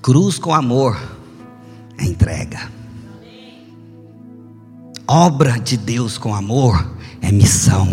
[0.00, 0.98] Cruz com amor
[1.98, 2.70] é entrega.
[5.06, 6.90] Obra de Deus com amor
[7.20, 7.88] é missão.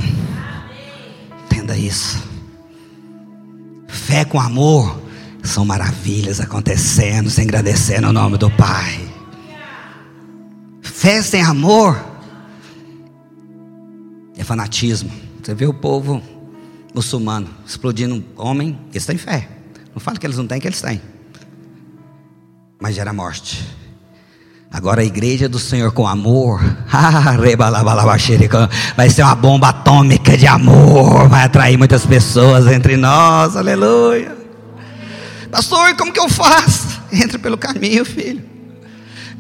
[1.46, 2.35] Entenda isso.
[3.96, 5.02] Fé com amor
[5.42, 9.10] são maravilhas acontecendo, se agradecendo o nome do Pai.
[10.82, 12.04] Fé sem amor
[14.38, 15.10] é fanatismo.
[15.42, 16.22] Você vê o povo
[16.94, 19.50] muçulmano explodindo homem, eles têm fé.
[19.94, 21.02] Não fala que eles não têm, que eles têm.
[22.80, 23.66] Mas gera morte.
[24.76, 26.62] Agora a igreja do Senhor com amor,
[28.98, 34.36] vai ser uma bomba atômica de amor, vai atrair muitas pessoas entre nós, aleluia.
[35.50, 37.02] Pastor, como que eu faço?
[37.10, 38.44] Entra pelo caminho, filho.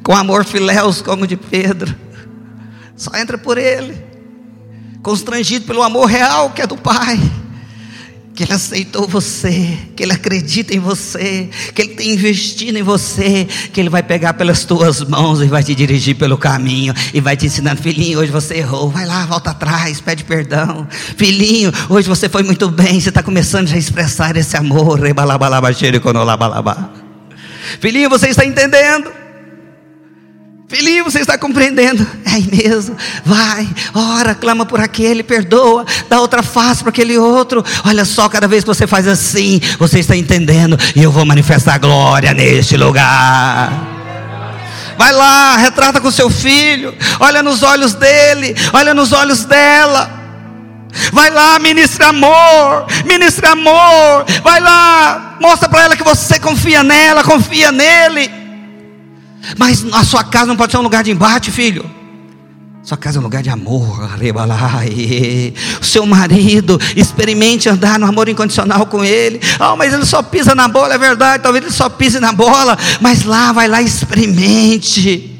[0.01, 1.93] Com amor filéus como de Pedro.
[2.95, 4.01] Só entra por ele.
[5.03, 7.19] Constrangido pelo amor real que é do Pai
[8.35, 13.47] que Ele aceitou você, que Ele acredita em você, que Ele tem investido em você,
[13.71, 17.37] que Ele vai pegar pelas tuas mãos e vai te dirigir pelo caminho e vai
[17.37, 22.27] te ensinando, filhinho, hoje você errou, vai lá, volta atrás, pede perdão, filhinho, hoje você
[22.27, 24.99] foi muito bem, você está começando já a expressar esse amor,
[27.79, 29.24] filhinho, você está entendendo?
[30.67, 32.05] Filhinho, você está compreendendo?
[32.25, 32.97] É mesmo.
[33.23, 37.63] Vai, ora, clama por aquele, perdoa, dá outra face para aquele outro.
[37.85, 41.77] Olha só, cada vez que você faz assim, você está entendendo, e eu vou manifestar
[41.77, 43.71] glória neste lugar.
[44.97, 50.09] Vai lá, retrata com seu filho, olha nos olhos dele, olha nos olhos dela.
[51.13, 54.25] Vai lá, ministra amor, ministra amor.
[54.43, 58.44] Vai lá, mostra para ela que você confia nela, confia nele.
[59.57, 61.89] Mas a sua casa não pode ser um lugar de embate, filho.
[62.85, 64.07] Sua casa é um lugar de amor.
[65.81, 69.41] O seu marido, experimente andar no amor incondicional com ele.
[69.59, 71.41] Oh, mas ele só pisa na bola, é verdade.
[71.41, 72.77] Talvez ele só pise na bola.
[73.01, 75.31] Mas lá, vai lá, experimente.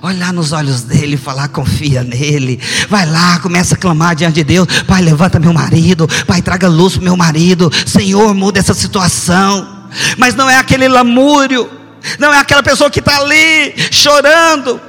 [0.00, 2.60] Olhar nos olhos dele, falar, confia nele.
[2.88, 4.68] Vai lá, começa a clamar diante de Deus.
[4.86, 6.08] Pai, levanta meu marido.
[6.24, 7.68] Pai, traga luz para meu marido.
[7.84, 9.66] Senhor, muda essa situação.
[10.16, 11.79] Mas não é aquele lamúrio
[12.18, 14.80] não é aquela pessoa que está ali chorando.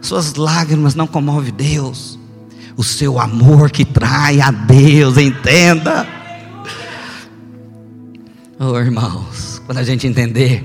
[0.00, 2.18] Suas lágrimas não comovem Deus.
[2.76, 6.06] O seu amor que trai a Deus, entenda.
[8.58, 10.64] Oh, irmãos, quando a gente entender,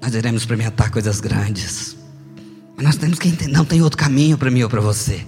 [0.00, 1.96] nós iremos experimentar coisas grandes.
[2.76, 5.26] Mas nós temos que entender, não tem outro caminho para mim ou para você.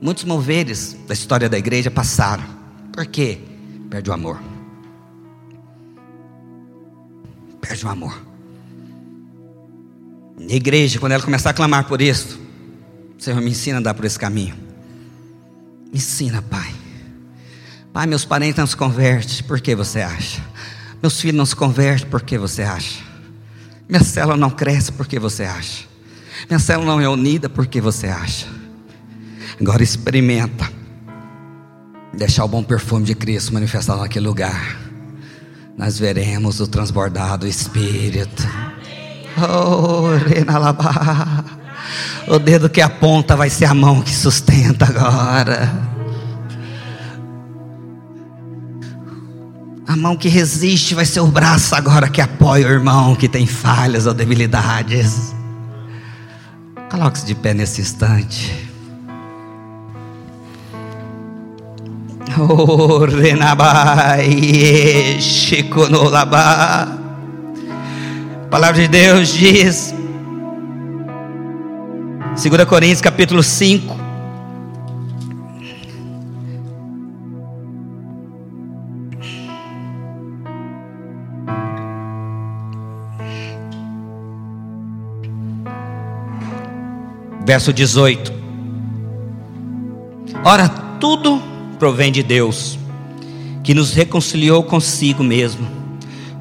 [0.00, 2.44] Muitos moveres da história da igreja passaram.
[2.92, 3.38] Por quê?
[3.90, 4.53] Perde o amor.
[7.66, 8.20] Perde o amor.
[10.38, 12.38] A igreja, quando ela começar a clamar por isso,
[13.18, 14.54] Senhor, me ensina a andar por esse caminho.
[15.90, 16.74] Me ensina, Pai.
[17.92, 20.42] Pai, meus parentes não se convertem, por que você acha?
[21.00, 23.02] Meus filhos não se convertem, por que você acha?
[23.88, 25.84] Minha célula não cresce, por que você acha?
[26.48, 28.46] Minha célula não é unida, por que você acha?
[29.60, 30.70] Agora experimenta
[32.12, 34.83] deixar o bom perfume de Cristo manifestar naquele lugar
[35.76, 38.46] nós veremos o transbordar do Espírito.
[39.36, 40.10] Oh,
[42.32, 45.94] o dedo que aponta vai ser a mão que sustenta agora.
[49.86, 53.46] A mão que resiste vai ser o braço agora que apoia o irmão que tem
[53.46, 55.34] falhas ou debilidades.
[56.90, 58.73] Coloque-se de pé nesse instante.
[62.36, 64.28] Oh, Renabai.
[66.12, 66.86] A
[68.50, 69.94] palavra de Deus diz,
[72.34, 73.96] 2 Coríntios capítulo 5.
[87.46, 88.32] Verso 18.
[90.42, 90.68] Ora,
[90.98, 91.53] tudo
[91.84, 92.78] provém de Deus,
[93.62, 95.68] que nos reconciliou consigo mesmo,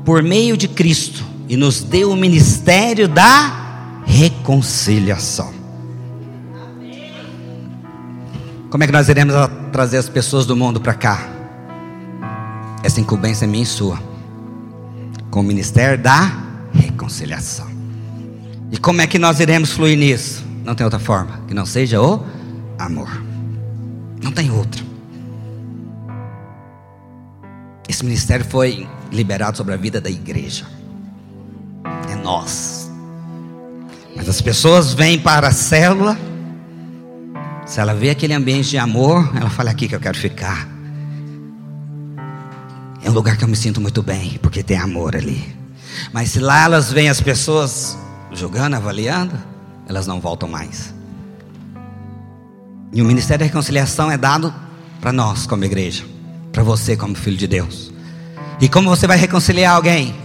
[0.05, 5.53] por meio de Cristo, e nos deu o ministério da reconciliação.
[8.69, 9.35] Como é que nós iremos
[9.73, 11.29] trazer as pessoas do mundo para cá?
[12.81, 14.01] Essa incumbência é minha e sua,
[15.29, 16.41] com o ministério da
[16.71, 17.67] reconciliação.
[18.71, 20.41] E como é que nós iremos fluir nisso?
[20.63, 22.23] Não tem outra forma que não seja o
[22.79, 23.09] amor.
[24.21, 24.92] Não tem outra.
[27.87, 30.65] Esse ministério foi liberado sobre a vida da igreja.
[32.09, 32.89] É nós.
[34.15, 36.17] Mas as pessoas vêm para a célula.
[37.65, 40.67] Se ela vê aquele ambiente de amor, ela fala aqui que eu quero ficar.
[43.03, 45.43] É um lugar que eu me sinto muito bem, porque tem amor ali.
[46.13, 47.97] Mas se lá elas veem as pessoas
[48.31, 49.37] julgando, avaliando,
[49.87, 50.93] elas não voltam mais.
[52.93, 54.53] E o ministério da reconciliação é dado
[55.01, 56.12] para nós como igreja
[56.53, 57.91] para você como filho de Deus.
[58.61, 60.15] E como você vai reconciliar alguém?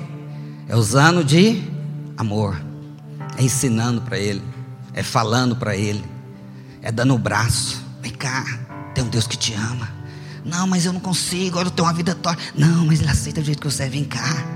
[0.68, 1.62] É usando de
[2.16, 2.60] amor,
[3.36, 4.42] é ensinando para ele,
[4.92, 6.04] é falando para ele,
[6.82, 7.82] é dando o braço.
[8.02, 8.44] Vem cá,
[8.94, 9.88] tem um Deus que te ama.
[10.44, 12.40] Não, mas eu não consigo, eu tenho uma vida torta.
[12.54, 13.88] Não, mas ele aceita do jeito que você é.
[13.88, 14.46] Vem cá,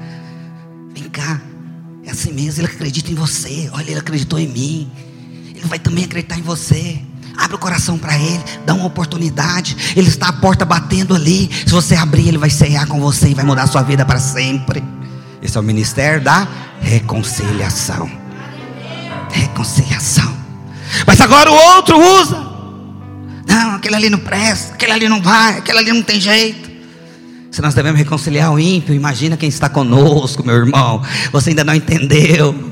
[0.94, 1.40] vem cá.
[2.04, 3.70] É assim mesmo, ele acredita em você.
[3.72, 4.92] Olha, ele acreditou em mim.
[5.54, 7.00] Ele vai também acreditar em você.
[7.36, 9.76] Abre o coração para Ele, dá uma oportunidade.
[9.96, 11.50] Ele está à porta batendo ali.
[11.66, 14.18] Se você abrir, Ele vai ceiar com você e vai mudar a sua vida para
[14.18, 14.82] sempre.
[15.42, 16.46] Esse é o ministério da
[16.80, 18.10] reconciliação.
[19.30, 20.32] Reconciliação.
[21.06, 22.52] Mas agora o outro usa.
[23.46, 26.70] Não, aquele ali não presta, aquele ali não vai, aquele ali não tem jeito.
[27.50, 31.02] Se nós devemos reconciliar o ímpio, imagina quem está conosco, meu irmão.
[31.32, 32.71] Você ainda não entendeu.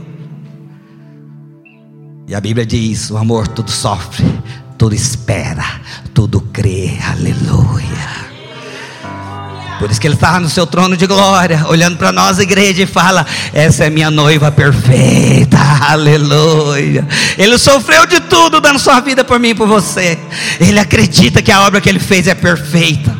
[2.31, 4.24] E a Bíblia diz: o amor tudo sofre,
[4.78, 5.64] tudo espera,
[6.14, 6.97] tudo crê.
[7.11, 8.31] Aleluia.
[9.81, 12.87] Por isso que ele está no seu trono de glória, olhando para nós, igreja, e
[12.87, 15.59] fala: Essa é minha noiva perfeita,
[15.89, 17.05] aleluia.
[17.37, 20.16] Ele sofreu de tudo, dando sua vida por mim e por você.
[20.61, 23.12] Ele acredita que a obra que ele fez é perfeita.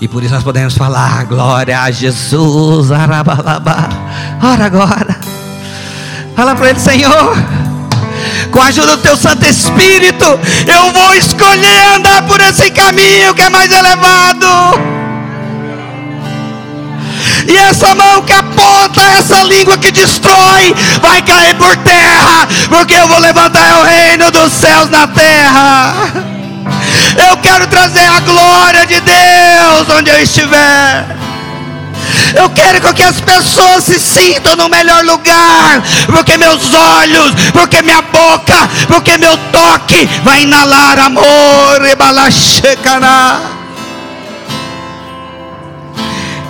[0.00, 3.88] E por isso nós podemos falar: Glória a Jesus, arabalaba.
[4.42, 5.37] Ora agora.
[6.38, 7.36] Fala para ele, Senhor.
[8.52, 10.24] Com a ajuda do teu Santo Espírito,
[10.68, 14.46] eu vou escolher andar por esse caminho que é mais elevado.
[17.44, 23.08] E essa mão que aponta, essa língua que destrói, vai cair por terra, porque eu
[23.08, 25.92] vou levantar o reino dos céus na terra.
[27.28, 31.17] Eu quero trazer a glória de Deus onde eu estiver.
[32.34, 38.02] Eu quero que as pessoas se sintam no melhor lugar, porque meus olhos, porque minha
[38.02, 43.40] boca, porque meu toque vai inalar amor e balachecana.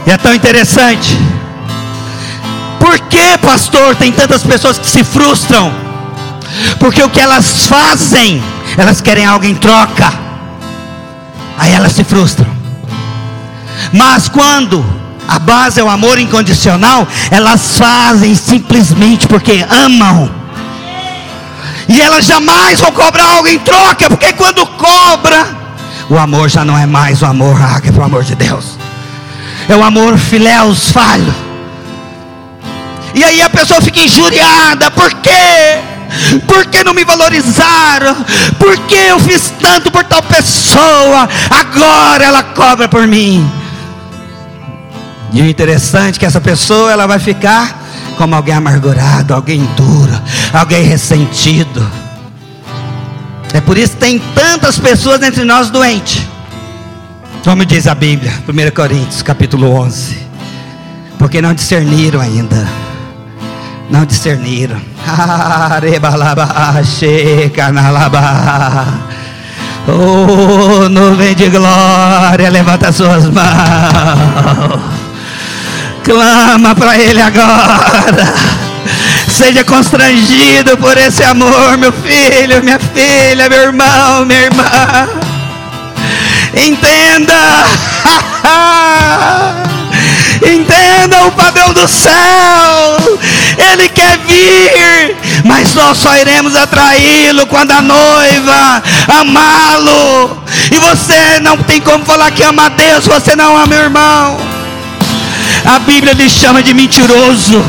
[0.06, 1.18] E é tão interessante.
[2.80, 5.72] Por que, pastor, tem tantas pessoas que se frustram?
[6.80, 8.42] Porque o que elas fazem,
[8.76, 10.12] elas querem algo em troca.
[11.58, 12.48] Aí elas se frustram.
[13.92, 14.97] Mas quando
[15.28, 20.30] a base é o amor incondicional, elas fazem simplesmente porque amam.
[21.86, 25.46] E elas jamais vão cobrar algo em troca, porque quando cobra,
[26.08, 28.78] o amor já não é mais o amor, é o amor de Deus.
[29.68, 31.34] É o amor filéus falho.
[33.14, 35.78] E aí a pessoa fica injuriada, por quê?
[36.46, 38.16] Por que não me valorizaram?
[38.58, 41.28] Por que eu fiz tanto por tal pessoa?
[41.50, 43.50] Agora ela cobra por mim.
[45.32, 50.20] E o interessante é que essa pessoa ela vai ficar como alguém amargurado, alguém duro,
[50.52, 51.86] alguém ressentido.
[53.52, 56.22] É por isso que tem tantas pessoas entre nós doentes.
[57.44, 60.18] Como diz a Bíblia, 1 Coríntios, capítulo 11.
[61.18, 62.68] Porque não discerniram ainda.
[63.90, 64.76] Não discerniram.
[69.90, 74.97] Oh, nuvem de glória, levanta suas mãos.
[76.08, 78.34] Clama para Ele agora.
[79.28, 84.64] Seja constrangido por esse amor, meu filho, minha filha, meu irmão, minha irmã.
[86.54, 87.34] Entenda.
[90.50, 93.20] Entenda o padrão do céu.
[93.58, 98.82] Ele quer vir, mas nós só iremos atraí-lo quando a noiva
[99.20, 100.42] amá-lo.
[100.72, 104.57] E você não tem como falar que ama a Deus, você não ama meu irmão.
[105.68, 107.62] A Bíblia lhe chama de mentiroso.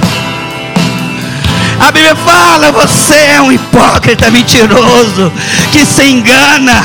[1.82, 5.30] A Bíblia fala: você é um hipócrita mentiroso
[5.74, 6.82] que se engana.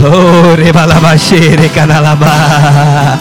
[0.00, 0.56] Oh,
[1.72, 3.16] canalabá.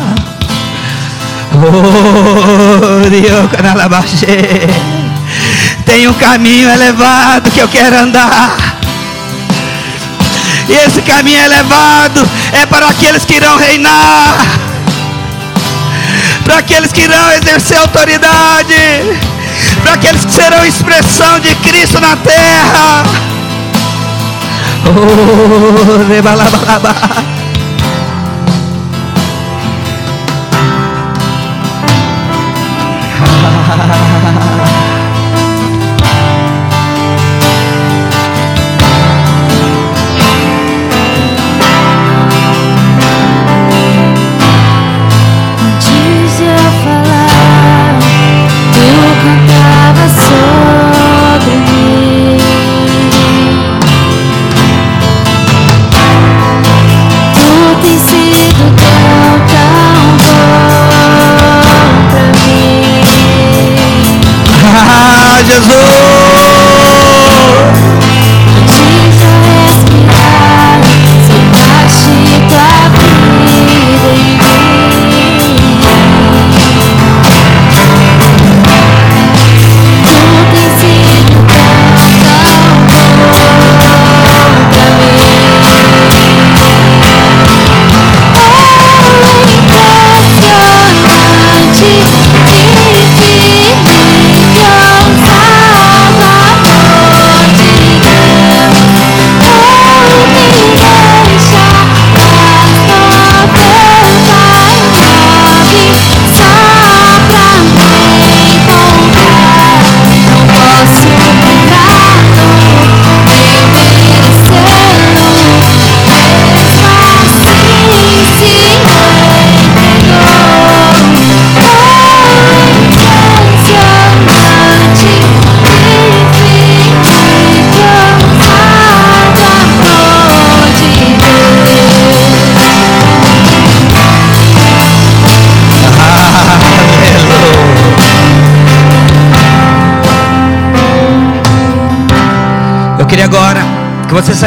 [1.53, 4.67] Oh, Rio canalabaxê.
[5.85, 8.57] Tem um caminho elevado que eu quero andar.
[10.67, 14.62] E esse caminho elevado é para aqueles que irão reinar
[16.43, 18.75] para aqueles que irão exercer autoridade,
[19.81, 23.03] para aqueles que serão expressão de Cristo na terra.
[24.85, 24.89] Oh,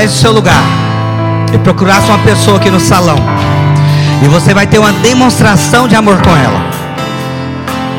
[0.06, 0.62] do seu lugar
[1.52, 3.16] e procurasse uma pessoa aqui no salão.
[4.22, 6.60] E você vai ter uma demonstração de amor com ela.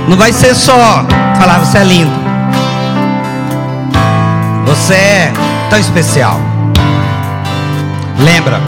[0.07, 1.05] Não vai ser só
[1.37, 2.11] falar, você é lindo.
[4.65, 5.33] Você é
[5.69, 6.39] tão especial.
[8.19, 8.59] Lembra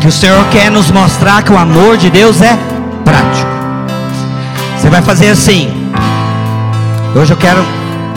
[0.00, 2.58] que o Senhor quer nos mostrar que o amor de Deus é
[3.04, 3.50] prático.
[4.78, 5.70] Você vai fazer assim.
[7.14, 7.64] Hoje eu quero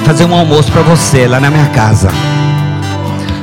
[0.05, 2.09] fazer um almoço para você lá na minha casa.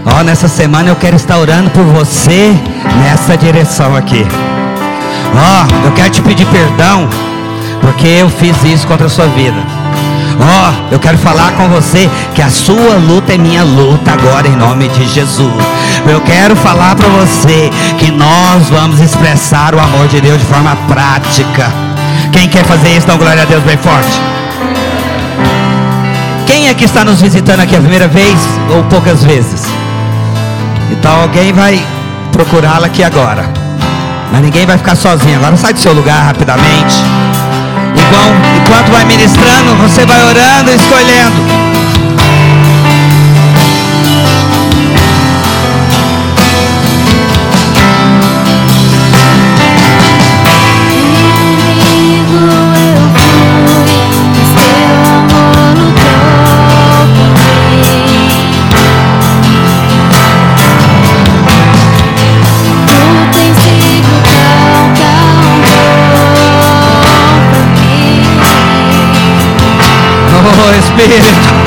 [0.07, 2.55] Ó, oh, nessa semana eu quero estar orando por você
[3.03, 4.27] nessa direção aqui.
[5.35, 7.09] Ó, oh, eu quero te pedir perdão
[7.81, 9.59] porque eu fiz isso contra a sua vida.
[10.41, 14.49] Ó, oh, eu quero falar com você que a sua luta é minha luta agora
[14.49, 15.53] em nome de Jesus.
[16.07, 20.75] Eu quero falar para você que nós vamos expressar o amor de Deus de forma
[20.89, 21.71] prática.
[22.33, 24.19] Quem quer fazer isso, dá glória a Deus bem forte.
[26.47, 28.39] Quem é que está nos visitando aqui a primeira vez
[28.75, 29.80] ou poucas vezes?
[30.91, 31.85] Então alguém vai
[32.33, 33.49] procurá-la aqui agora.
[34.33, 35.37] Mas ninguém vai ficar sozinho.
[35.39, 36.97] Agora sai do seu lugar rapidamente.
[37.95, 41.60] Igual, enquanto vai ministrando, você vai orando, escolhendo.
[70.79, 71.60] Espírito.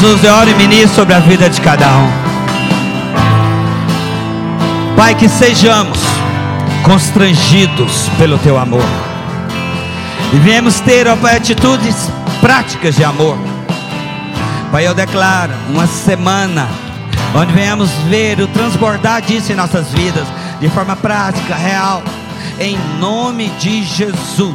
[0.00, 2.08] Jesus, eu oro e ministro sobre a vida de cada um.
[4.94, 5.98] Pai, que sejamos
[6.84, 8.84] constrangidos pelo teu amor.
[10.32, 12.08] E viemos ter, ó atitudes
[12.40, 13.36] práticas de amor.
[14.70, 16.68] Pai, eu declaro uma semana
[17.34, 20.28] onde venhamos ver o transbordar disso em nossas vidas,
[20.60, 22.04] de forma prática, real,
[22.60, 24.54] em nome de Jesus.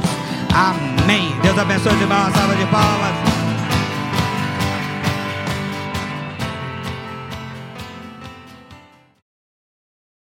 [0.54, 1.36] Amém.
[1.44, 2.18] Deus abençoe, irmão.
[2.18, 3.23] Uma salva de palmas.